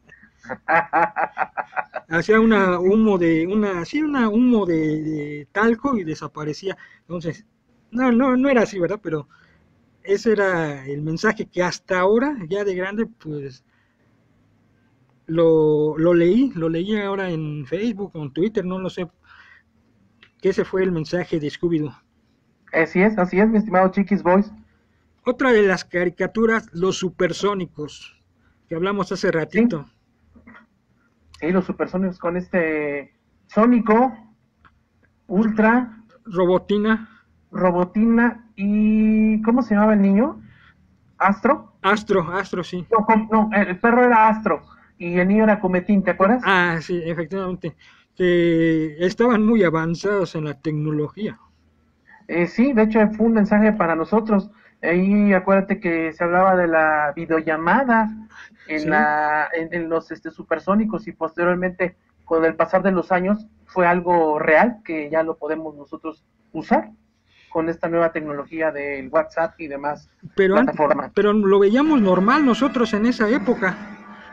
[2.08, 6.76] Hacía una humo de, una, sí, una humo de, de talco y desaparecía.
[7.00, 7.44] Entonces,
[7.90, 9.00] no, no, no era así, ¿verdad?
[9.02, 9.28] Pero
[10.02, 13.64] ese era el mensaje que hasta ahora, ya de grande, pues
[15.26, 19.06] lo, lo leí, lo leí ahora en Facebook o en Twitter, no lo sé,
[20.40, 21.94] que ese fue el mensaje de Scooby-Doo.
[22.72, 24.50] Así es, así es, mi estimado Chiquis Boys.
[25.24, 28.22] Otra de las caricaturas, los supersónicos,
[28.68, 29.84] que hablamos hace ratito.
[29.86, 29.97] Sí,
[31.40, 33.14] los supersónicos con este
[33.46, 34.16] Sónico,
[35.26, 37.08] Ultra, Robotina,
[37.50, 39.40] Robotina y...
[39.42, 40.40] ¿Cómo se llamaba el niño?
[41.18, 41.72] ¿Astro?
[41.82, 42.86] Astro, Astro, sí.
[42.90, 44.62] No, no, el perro era Astro
[44.98, 46.42] y el niño era Cometín, ¿te acuerdas?
[46.44, 47.76] Ah, sí, efectivamente.
[48.14, 51.38] Que estaban muy avanzados en la tecnología.
[52.26, 54.50] Eh, sí, de hecho fue un mensaje para nosotros.
[54.82, 58.08] Ahí acuérdate que se hablaba de la videollamada
[58.68, 58.86] en, Sí.
[58.88, 63.86] la, en, en los este, supersónicos y posteriormente con el pasar de los años fue
[63.86, 66.90] algo real que ya lo podemos nosotros usar
[67.50, 71.10] con esta nueva tecnología del WhatsApp y demás Pero, plataformas.
[71.14, 73.76] pero lo veíamos normal nosotros en esa época.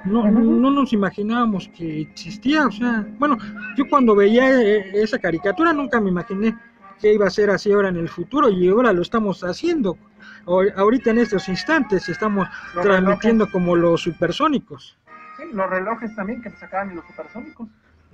[0.04, 2.68] No, no nos imaginábamos que existía.
[2.68, 3.38] O sea, bueno,
[3.76, 6.56] yo cuando veía eh, esa caricatura nunca me imaginé
[7.02, 9.98] que iba a ser así ahora en el futuro y ahora lo estamos haciendo.
[10.46, 14.98] Ahor- Ahorita en estos instantes estamos Los transmitiendo como los supersónicos.
[15.38, 17.68] Sí, los relojes también que sacaban de los supersónicos.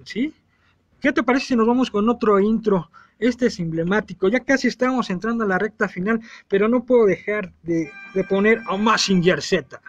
[0.04, 0.34] ¿Sí?
[1.00, 2.90] ¿Qué te parece si nos vamos con otro intro?
[3.20, 4.28] Este es emblemático.
[4.30, 8.62] Ya casi estamos entrando a la recta final, pero no puedo dejar de, de poner
[8.68, 9.80] a Massinger Z.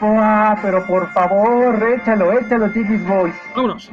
[0.00, 3.34] Ah, pero por favor, échalo, échalo, Chiquis Boys.
[3.54, 3.90] Vámonos.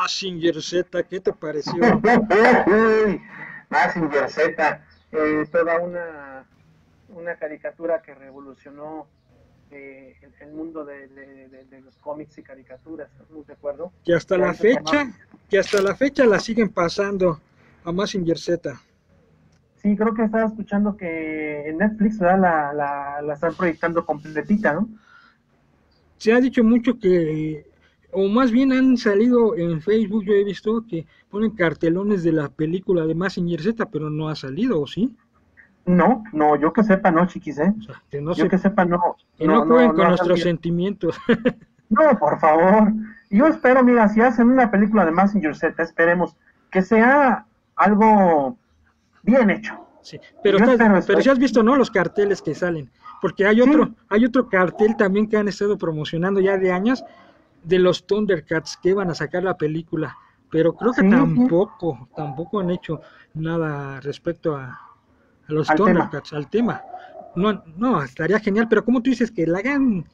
[0.03, 1.03] Massinger Z.
[1.05, 1.75] ¿Qué te pareció?
[3.71, 6.45] Massinger Z, eh, toda una,
[7.15, 9.07] una caricatura que revolucionó
[9.71, 13.93] eh, el, el mundo de, de- de- de los cómics y caricaturas, ¿estamos de acuerdo?
[14.05, 15.09] Que hasta la fecha,
[15.49, 17.41] que hasta la fecha la siguen pasando
[17.85, 18.75] a Massinger Z.
[19.77, 22.41] Sí, creo que estaba escuchando que en Netflix ¿verdad?
[22.41, 24.89] La, la, la están proyectando completita, ¿no?
[26.19, 27.67] Se ha dicho mucho que,
[28.13, 32.49] o más bien han salido en Facebook, yo he visto que ponen cartelones de la
[32.49, 35.17] película de Massinger Z, pero no ha salido, ¿o sí?
[35.85, 37.75] No, no, yo que sepa, no, chiquis, ¿eh?
[37.79, 39.17] O sea, que no, yo se, que sepa, no.
[39.37, 41.17] que no, jueguen con nuestros sentimientos.
[41.91, 42.91] No, por favor.
[43.29, 46.35] Yo espero, mira, si hacen una película de Messenger Z, esperemos
[46.71, 47.45] que sea
[47.77, 48.57] algo
[49.23, 49.75] bien hecho.
[50.01, 51.23] Sí, pero, estás- pero ¿eh?
[51.23, 51.77] si has visto, ¿no?
[51.77, 52.91] Los carteles que salen.
[53.21, 53.61] Porque hay Sí.
[53.61, 57.05] otro, hay otro cartel también que han estado promocionando ya de años
[57.65, 60.17] de los Thundercats que iban a sacar la película.
[60.51, 61.11] Pero creo que Sí, sí.
[61.17, 63.01] tampoco, tampoco han hecho
[63.35, 64.67] nada respecto a,
[65.49, 65.85] a los Al tema.
[65.85, 66.83] Thundercats, al tema.
[67.35, 70.07] No, no, estaría genial, pero como tú dices que la hagan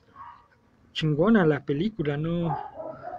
[0.92, 2.55] chingona la película, ¿no?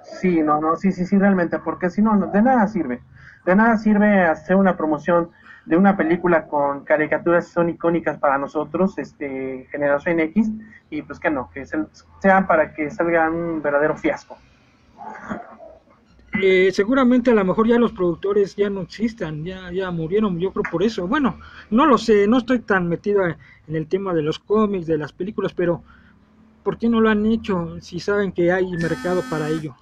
[0.04, 3.02] Sí, no, no, sí, sí, sí, realmente, porque si no, de nada sirve.
[3.50, 5.32] De nada sirve hacer una promoción
[5.66, 10.52] de una película con caricaturas que son icónicas para nosotros, este, Generación X,
[10.92, 11.84] y pues que no, que se-
[12.22, 14.38] sea para que salga un verdadero fiasco.
[16.44, 20.54] Eh, seguramente a lo mejor ya los productores ya no existan, ya, ya murieron, yo
[20.54, 21.08] creo por eso.
[21.08, 21.40] Bueno,
[21.72, 23.36] no lo sé, no estoy tan metido en
[23.76, 25.82] el tema de los cómics, de las películas, pero
[26.64, 29.76] ¿por qué no lo han hecho si saben que hay mercado para ello?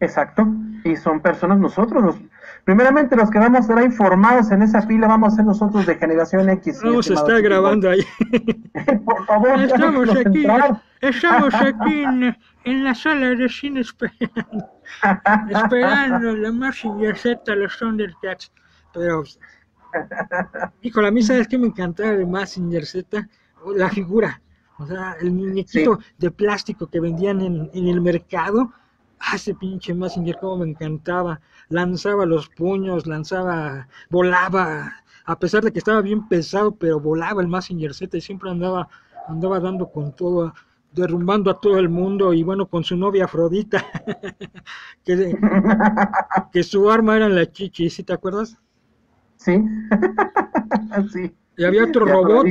[0.00, 0.46] Exacto,
[0.84, 2.16] y son personas nosotros, los,
[2.64, 5.96] primeramente los que vamos a estar informados en esa fila vamos a ser nosotros de
[5.96, 6.80] Generación X.
[6.82, 8.04] Vamos a estar grabando ahí.
[8.30, 8.98] Boy.
[9.04, 10.46] Por favor, Estamos aquí,
[11.00, 14.70] estamos aquí en, en la sala de cine esperando,
[15.50, 18.52] esperando la Massinger Z, los Thundercats.
[18.94, 19.24] Pero,
[20.82, 23.28] híjole, a mí, ¿sabes qué me encantaba de Massinger Z?
[23.76, 24.40] La figura,
[24.78, 28.72] o sea, el muñequito de plástico que vendían en, en el mercado.
[29.24, 31.40] Ah, ese pinche Massinger, cómo me encantaba.
[31.68, 34.92] Lanzaba los puños, lanzaba, volaba.
[35.24, 38.88] A pesar de que estaba bien pesado, pero volaba el Massinger Z y siempre andaba,
[39.28, 40.52] andaba dando con todo,
[40.92, 42.32] derrumbando a todo el mundo.
[42.32, 43.84] Y bueno, con su novia Afrodita,
[45.04, 45.36] que,
[46.52, 48.58] que su arma era la chichi, ¿sí te acuerdas?
[49.36, 49.58] Sí,
[51.12, 51.32] sí.
[51.56, 52.46] Y había otro robot,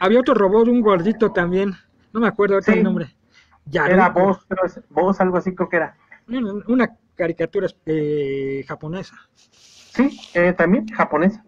[0.00, 1.72] había otro robot, un gordito también.
[2.12, 2.78] No me acuerdo ahorita Sí.
[2.78, 3.16] el nombre.
[3.72, 4.40] Era Yaruko.
[4.64, 5.96] es voz, algo así creo que era.
[6.28, 9.16] Una, caricatura eh, japonesa.
[9.32, 11.40] Sí, eh, también japonés.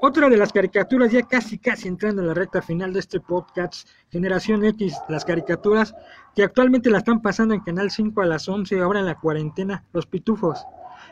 [0.00, 3.88] Otra de las caricaturas, ya casi casi entrando en la recta final de este podcast,
[4.10, 5.92] Generación X, las caricaturas,
[6.36, 9.84] que actualmente la están pasando en Canal 5 a las 11, ahora en la cuarentena,
[9.92, 10.64] los pitufos.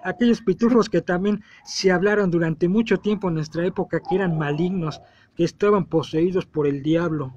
[0.04, 5.02] Aquellos pitufos que también se hablaron durante mucho tiempo en nuestra época, que eran malignos,
[5.34, 7.34] que estaban poseídos por el diablo.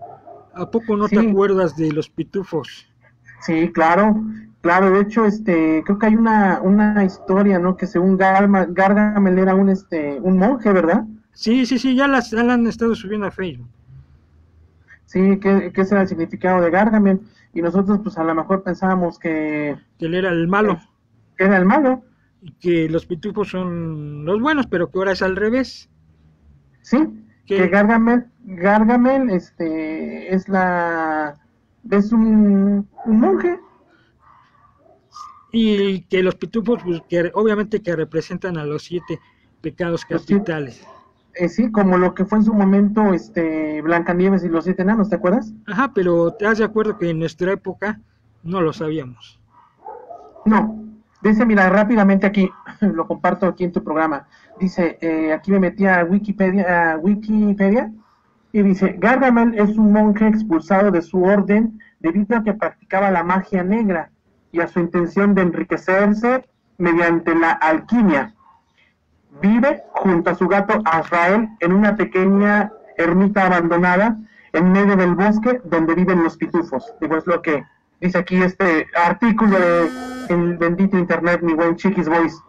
[0.53, 2.89] ¿A poco no te acuerdas de los pitufos?
[3.42, 4.22] Sí, claro,
[4.62, 4.92] claro.
[4.92, 7.78] De hecho, este, creo que hay una, una historia, ¿no?
[7.78, 11.06] Que según Gargamel era un, este, un monje, ¿verdad?
[11.34, 13.68] Sí, sí, sí, ya las, ya la han estado subiendo a Facebook.
[15.06, 17.22] Sí, que, que ese era el significado de Gargamel.
[17.54, 20.80] Y nosotros, pues, a lo mejor pensábamos que Que él era el malo.
[21.38, 22.04] que era el malo,
[22.42, 25.90] y que los pitufos son los buenos, pero que ahora es al revés.
[26.82, 26.98] ¿sí?
[27.46, 31.36] Que- Que Gargamel, Gargamel, este, es la,
[31.92, 33.60] es un, un monje.
[35.52, 39.20] Y que los pitufos, pues, que obviamente que representan a los siete
[39.61, 40.86] pecados capitales.
[41.34, 45.10] Eh, sí, como lo que fue en su momento, este, Blancanieves y los siete enanos,
[45.10, 45.53] ¿te acuerdas?
[45.68, 47.99] Ajá, pero te das de acuerdo que en nuestra época
[48.44, 49.40] no lo sabíamos.
[50.45, 50.84] No,
[51.22, 52.49] dice, mira, rápidamente aquí,
[52.82, 54.28] lo comparto aquí en tu programa.
[54.60, 57.91] Dice, eh, aquí me metí a Wikipedia, a Wikipedia
[58.52, 63.24] y dice, Gargamel es un monje expulsado de su orden debido a que practicaba la
[63.24, 64.12] magia negra
[64.52, 66.46] y a su intención de enriquecerse
[66.78, 68.34] mediante la alquimia.
[69.42, 74.18] Vive junto a su gato Azrael en una pequeña ermita abandonada
[74.54, 76.94] en medio del bosque donde viven los pitufos.
[77.00, 77.64] Digo, es lo que
[78.02, 79.90] dice aquí este artículo de
[80.30, 82.42] el bendito internet, mi buen Chiquis Boys.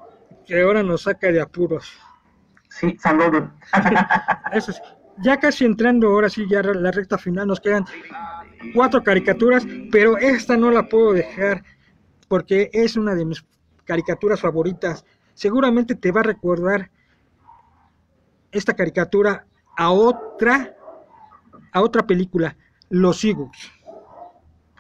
[0.47, 1.99] Que ahora nos saca de apuros.
[2.69, 3.45] Sí, saludos.
[4.53, 4.83] Eso es.
[5.23, 7.85] Ya casi entrando, ahora sí, ya la recta final, nos quedan
[8.75, 11.63] cuatro caricaturas, pero esta no la puedo dejar
[12.29, 13.45] porque es una de mis
[13.85, 15.05] caricaturas favoritas.
[15.35, 16.91] Seguramente te va a recordar
[18.53, 20.75] esta caricatura a otra,
[21.73, 22.57] a otra película,
[22.89, 23.73] Los Ewoks.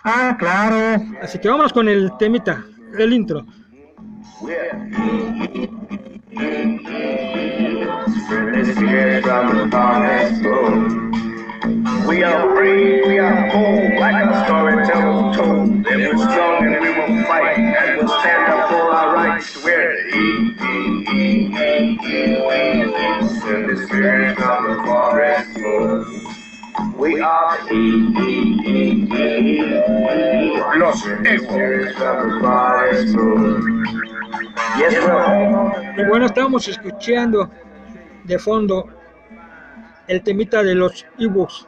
[0.04, 1.04] ah, claro.
[1.22, 2.64] Así que vámonos con el temita,
[2.98, 3.44] el intro.
[8.30, 10.38] The darkness.
[12.06, 15.82] We are brave, we are bold, like a storyteller told.
[15.84, 19.60] They were strong and we will fight, and we'll stand up for our rights.
[19.64, 22.84] We're the E, E, E, E, E, E, E.
[23.66, 25.50] This spirits of the forest.
[26.96, 27.58] We are
[30.78, 31.50] Los the.
[35.96, 37.50] Y bueno, estábamos escuchando
[38.30, 38.88] de fondo
[40.06, 41.66] el temita de los Ewoks,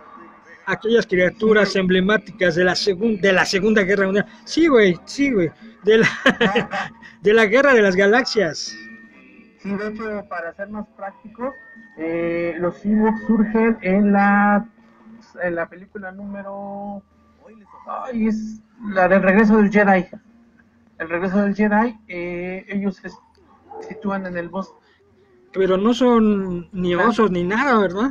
[0.67, 4.27] aquellas criaturas emblemáticas de la, segun- de la Segunda Guerra Mundial.
[4.45, 5.51] Sí, güey, sí, güey,
[5.85, 6.09] de la,
[7.21, 8.75] de la Guerra de las Galaxias.
[9.59, 11.53] Sí, de hecho, para ser más prácticos,
[11.99, 14.67] eh, los Ewoks surgen en la,
[15.43, 17.03] en la película número...
[18.05, 18.61] Ay, es
[18.95, 20.07] la del regreso del Jedi.
[20.99, 23.11] El regreso del Jedi, eh, ellos se
[23.89, 24.75] sitúan en el bosque,
[25.53, 28.11] Pero no son ni osos ni nada, ¿verdad?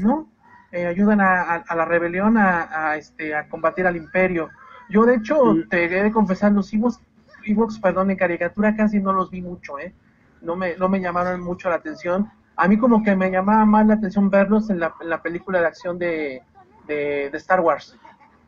[0.00, 0.28] ¿no?
[0.72, 4.50] Eh, ayudan a, a- a la rebelión a, a, este, a combatir al imperio.
[4.90, 5.64] Yo, de hecho, Sí.
[5.70, 7.00] te he de confesar, los Ewoks,
[7.44, 9.94] Ewoks, perdón, en caricatura casi no los vi mucho, ¿eh?
[10.42, 12.30] No me, no me llamaron mucho la atención.
[12.56, 15.60] A mí como que me llamaba más la atención verlos en la, en la película
[15.60, 16.42] de acción de,
[16.86, 17.96] de, de Star Wars.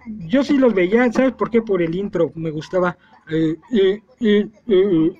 [0.06, 1.62] Yo sí los veía, ¿sabes por qué?
[1.62, 2.96] Por el intro, me gustaba.
[3.30, 5.18] Eh, eh, eh, eh, eh.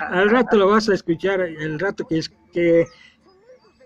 [0.00, 2.86] Al rato lo vas a escuchar, el rato que, es, que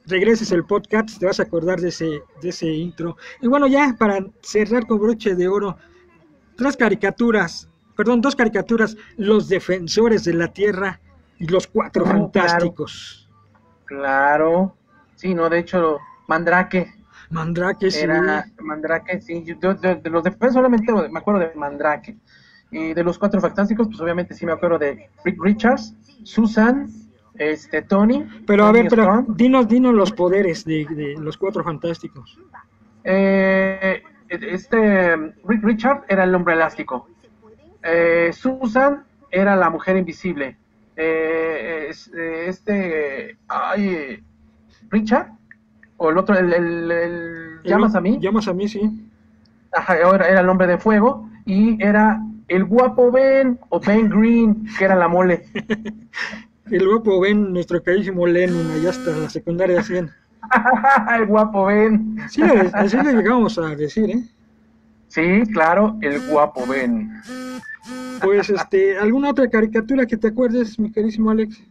[0.07, 3.17] regreses el podcast, te vas a acordar de ese, de ese intro.
[3.41, 5.77] Y bueno, ya para cerrar con broche de oro,
[6.57, 11.01] tres caricaturas, perdón, dos caricaturas, Los Defensores de la Tierra
[11.39, 12.07] y Los Cuatro Oh.
[12.07, 13.29] Fantásticos.
[13.85, 14.77] Claro.
[15.15, 16.93] Sí, no, de hecho, Mandrake.
[17.31, 18.01] Mandrake, sí.
[18.01, 18.45] Era
[19.21, 19.45] sí.
[19.45, 22.17] yo de los defensores solamente me acuerdo de Mandrake.
[22.71, 25.95] Y de los cuatro fantásticos, pues obviamente sí me acuerdo de Rick Richards,
[26.25, 26.89] Susan,
[27.35, 28.25] este Tony.
[28.47, 32.39] Pero a ver, pero dinos, dinos los poderes de, de los Cuatro Fantásticos.
[33.05, 37.09] Eh, este Rick Richard era el hombre elástico.
[37.83, 40.57] Eh, Susan era la mujer invisible.
[40.97, 44.23] Eh, eh, este, ay, eh,
[44.91, 45.29] Richard
[45.99, 48.19] o el otro, el, el- el- llamas a mí.
[48.21, 49.09] Llamas a mí, sí.
[49.73, 54.67] Ajá, era, era el hombre de fuego y era el guapo Ben o Ben Green,
[54.79, 55.45] que era la mole.
[56.71, 60.11] El guapo ven nuestro carísimo Lenin allá hasta la secundaria 100.
[61.17, 62.17] el guapo Ben.
[62.29, 64.25] Sí, así le llegamos a decir, ¿eh?
[65.07, 67.09] Sí, claro, el guapo Ben.
[68.21, 71.63] Pues, este, ¿alguna otra caricatura que te acuerdes, mi carísimo Alex?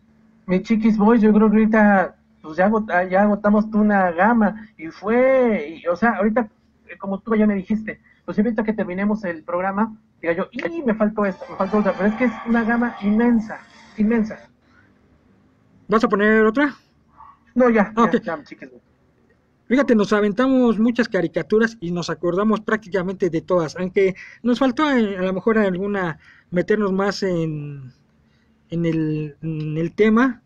[0.46, 4.68] Mi Chiquis Boys, yo creo que ahorita pues ya, agot- ya agotamos toda una gama
[4.78, 6.48] y fue, y, o sea, ahorita,
[6.88, 9.96] eh, como tú ya me dijiste, pues ahorita que terminemos el programa,
[10.26, 12.96] diga yo, y me faltó esto, me faltó otra, pero es que es una gama
[13.02, 13.60] inmensa,
[13.98, 14.40] inmensa.
[15.88, 16.76] ¿Vas a poner otra?
[17.54, 18.18] No, ya, ya, Ok.
[18.24, 18.40] ya.
[19.68, 25.18] Fíjate, nos aventamos muchas caricaturas y nos acordamos prácticamente de todas, aunque nos faltó eh,
[25.18, 26.20] a lo mejor alguna
[26.52, 27.92] meternos más en,
[28.70, 30.44] en, el, en el tema,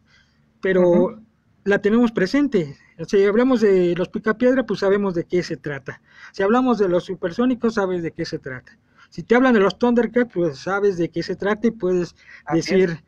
[0.61, 1.21] pero
[1.65, 2.77] la tenemos presente.
[3.07, 6.01] Si hablamos de los picapiedra, pues sabemos de qué se trata.
[6.31, 8.77] Si hablamos de los supersónicos, sabes de qué se trata.
[9.09, 12.15] Si te hablan de los Thundercats, pues sabes de qué se trata y puedes
[12.45, 13.03] Así decir,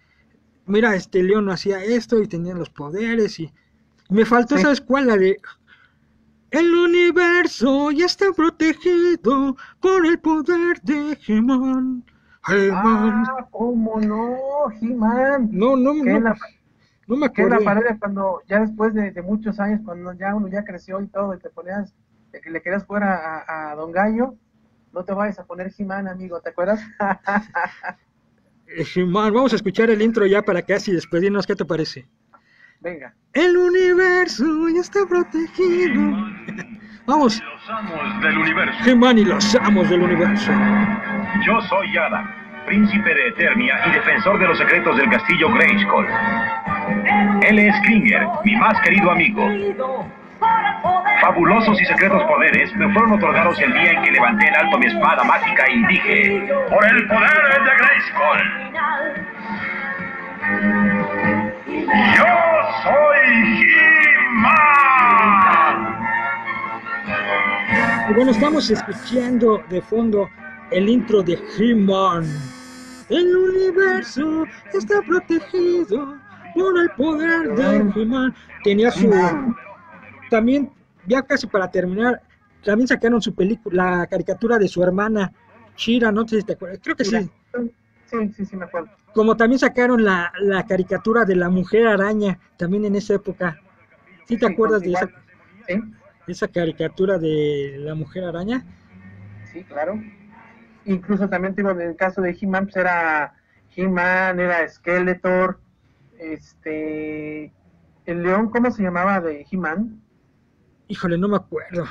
[0.66, 3.52] mira, este león hacía esto y tenían los poderes y...
[4.10, 4.64] Me faltó, Sí.
[4.64, 5.08] ¿sabes cuál?
[5.08, 5.38] La de...
[6.52, 12.04] El universo ya está protegido por el poder de He-Man.
[12.48, 13.24] He-Man.
[13.30, 14.36] Ah, cómo no,
[14.82, 15.50] He-Man.
[15.52, 16.36] no, no, no, la,
[17.08, 17.64] no me que la acuerdo.
[17.64, 21.34] pared cuando, ya después de, de muchos años, cuando ya uno ya creció y todo,
[21.36, 21.94] y te ponías,
[22.32, 24.36] que le querías jugar a, a, a Don Gallo,
[24.94, 26.82] no te vayas a poner He-Man, amigo, ¿te acuerdas?
[28.96, 29.34] He-Man.
[29.34, 31.46] Vamos a escuchar el intro ya para que así despedirnos.
[31.46, 32.08] ¿Qué te parece?
[32.80, 33.14] Venga.
[33.34, 36.02] El universo ya está protegido.
[37.06, 38.90] Vamos, Los amos del universo.
[38.90, 40.52] He-Man y los amos del universo.
[41.46, 46.06] Yo soy Yada, príncipe de Eternia y defensor de los secretos del castillo Grayskull.
[47.44, 49.48] Él es Kringer, mi más querido amigo.
[51.22, 54.88] Fabulosos y secretos poderes me fueron otorgados el día en que levanté en alto mi
[54.88, 58.40] espada mágica y dije, por el poder de Grayskull.
[62.18, 62.26] Yo
[62.84, 63.66] soy
[64.34, 64.62] He-Man.
[68.10, 70.28] Y bueno, estamos escuchando de fondo
[70.72, 72.26] el intro de He-Man.
[73.10, 76.18] El universo está protegido
[76.56, 78.34] por el poder de He-Man.
[78.64, 79.08] Tenía su.
[80.32, 80.72] También,
[81.08, 82.22] ya casi para terminar,
[82.64, 85.32] también sacaron su película, la caricatura de su hermana,
[85.76, 86.80] Shira, no sé si te acuerdas.
[86.82, 87.30] Creo que sí.
[88.06, 88.90] Sí, sí, sí, me acuerdo.
[89.14, 93.60] Como también sacaron la, la caricatura de la mujer araña, también en esa época.
[94.26, 95.10] ¿Sí te Sí, acuerdas de esa.
[95.68, 95.82] Sí,
[96.28, 98.64] esa caricatura de la mujer araña?
[99.52, 100.00] sí, claro.
[100.86, 103.36] Incluso también digo, en el caso de He-Man, pues era
[103.76, 105.60] He-Man, era Skeletor,
[106.20, 107.54] este,
[108.06, 110.02] el león, ¿cómo se llamaba de He-Man?
[110.92, 111.86] Híjole, no me acuerdo.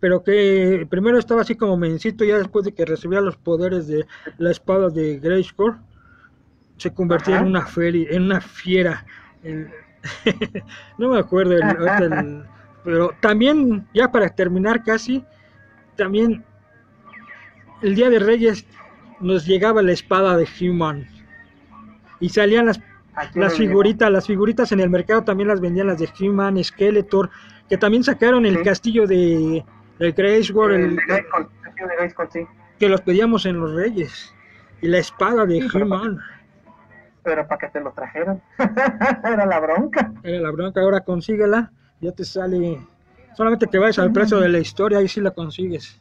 [0.00, 4.04] Pero que primero estaba así como mencito, ya después de que recibía los poderes de
[4.38, 5.76] la espada de Grayskull,
[6.76, 9.06] se convertía en una feria, en una fiera.
[10.98, 12.42] No me acuerdo, el-
[12.82, 15.24] pero también, ya para terminar casi,
[15.96, 16.42] también
[17.80, 18.66] el Día de Reyes
[19.20, 21.06] nos llegaba la espada de Human
[22.18, 22.80] y salían las
[23.34, 27.28] las figuritas, las figuritas en el mercado también las vendían las de He-Man, Skeletor,
[27.72, 28.62] que también sacaron el Sí.
[28.64, 29.64] castillo de,
[29.98, 32.46] de Grayskull, El el- de Grayskull, el castillo de sí.
[32.78, 34.34] que los pedíamos en los Reyes.
[34.82, 36.20] Y la espada de Sí, pero- He-Man.
[37.22, 38.42] Pero para que te lo trajeran.
[39.24, 40.12] Era la bronca.
[40.22, 41.72] Era la bronca, ahora consíguela,
[42.02, 42.78] ya te sale.
[43.34, 45.98] Solamente que vayas al precio de la historia, ahí sí la consigues.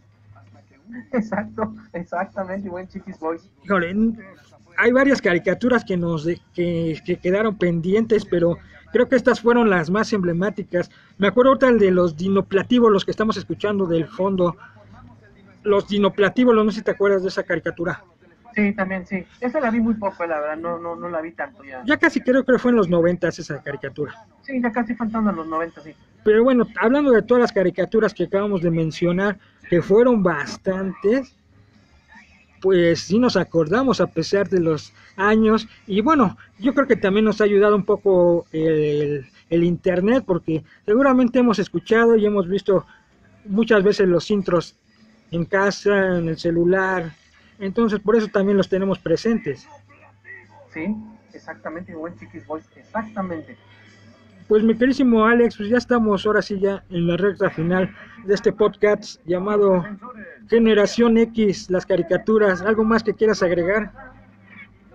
[1.14, 3.50] Exacto, exactamente, buen Chiquis Boys.
[3.64, 3.96] Híjole,
[4.78, 8.58] hay varias caricaturas que nos de- que, que quedaron pendientes, pero
[8.92, 10.90] creo que estas fueron las más emblemáticas.
[11.18, 14.56] Me acuerdo ahorita el de los dinoplatívolos los que estamos escuchando del fondo.
[15.64, 18.04] Los dinoplatívolos, no sé si te acuerdas de esa caricatura.
[18.56, 19.26] Sí, también sí.
[19.40, 21.84] Esa la vi muy poco, la verdad, no, no, no la vi tanto ya.
[21.86, 24.14] Ya casi creo que fue en los noventas esa caricatura.
[24.42, 25.96] Sí, ya casi faltando a los 90, sí.
[26.24, 29.40] Pero bueno, hablando de todas las caricaturas que acabamos de mencionar,
[29.70, 31.38] que fueron bastantes,
[32.62, 35.68] pues sí nos acordamos a pesar de los años.
[35.88, 40.64] Y bueno, yo creo que también nos ha ayudado un poco el, el internet, porque
[40.86, 42.86] seguramente hemos escuchado y hemos visto
[43.46, 44.76] muchas veces los intros
[45.32, 47.12] en casa, en el celular.
[47.60, 49.68] Entonces, por eso también los tenemos presentes.
[50.74, 50.96] Sí,
[51.34, 53.58] exactamente, buen Chiquis Boys, exactamente.
[54.52, 57.90] Pues mi querísimo Alex, pues ya estamos ahora sí ya en la recta final
[58.26, 59.82] de este podcast llamado
[60.50, 62.62] Generación X, las caricaturas.
[62.62, 63.94] ¿Algo más que quieras agregar?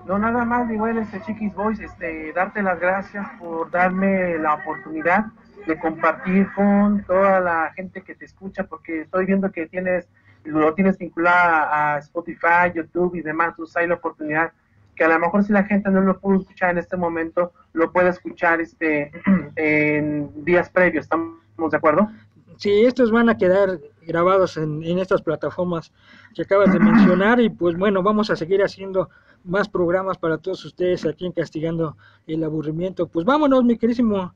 [0.06, 5.24] No, nada más, igual, este Chiquis Boys, este, darte las gracias por darme la oportunidad
[5.66, 10.06] de compartir con toda la gente que te escucha, porque estoy viendo que tienes,
[10.44, 14.52] lo tienes vinculado a Spotify, YouTube y demás, entonces hay la oportunidad
[14.96, 17.92] que a lo mejor si la gente no lo pudo escuchar en este momento, lo
[17.92, 19.12] puede escuchar este
[19.56, 21.36] en días previos, ¿estamos
[21.70, 22.08] de acuerdo?
[22.56, 25.92] Sí, estos van a quedar grabados en, en estas plataformas
[26.34, 29.10] que acabas de mencionar y pues bueno, vamos a seguir haciendo
[29.44, 31.96] más programas para todos ustedes aquí en Castigando
[32.26, 33.06] el Aburrimiento.
[33.06, 34.32] Pues vámonos, mi querísimo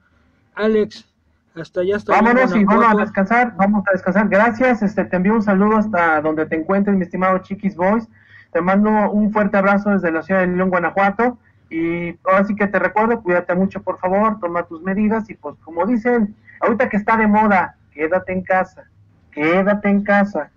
[0.54, 1.06] Alex,
[1.54, 4.28] hasta allá hasta Vámonos y vamos a descansar, vamos a descansar.
[4.28, 8.08] Gracias, este, te envío un saludo hasta donde te encuentres, mi estimado Chiquis Boys.
[8.52, 11.38] Te mando un fuerte abrazo desde la ciudad de León, Guanajuato.
[11.70, 15.54] Y ahora sí que te recuerdo, cuídate mucho, por favor, toma tus medidas y pues
[15.64, 18.84] como dicen, ahorita que está de moda, quédate en casa,
[19.30, 20.50] quédate en casa.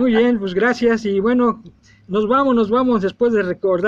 [0.00, 1.62] Muy bien, pues gracias y bueno,
[2.08, 3.84] nos vamos, nos vamos después de recordar.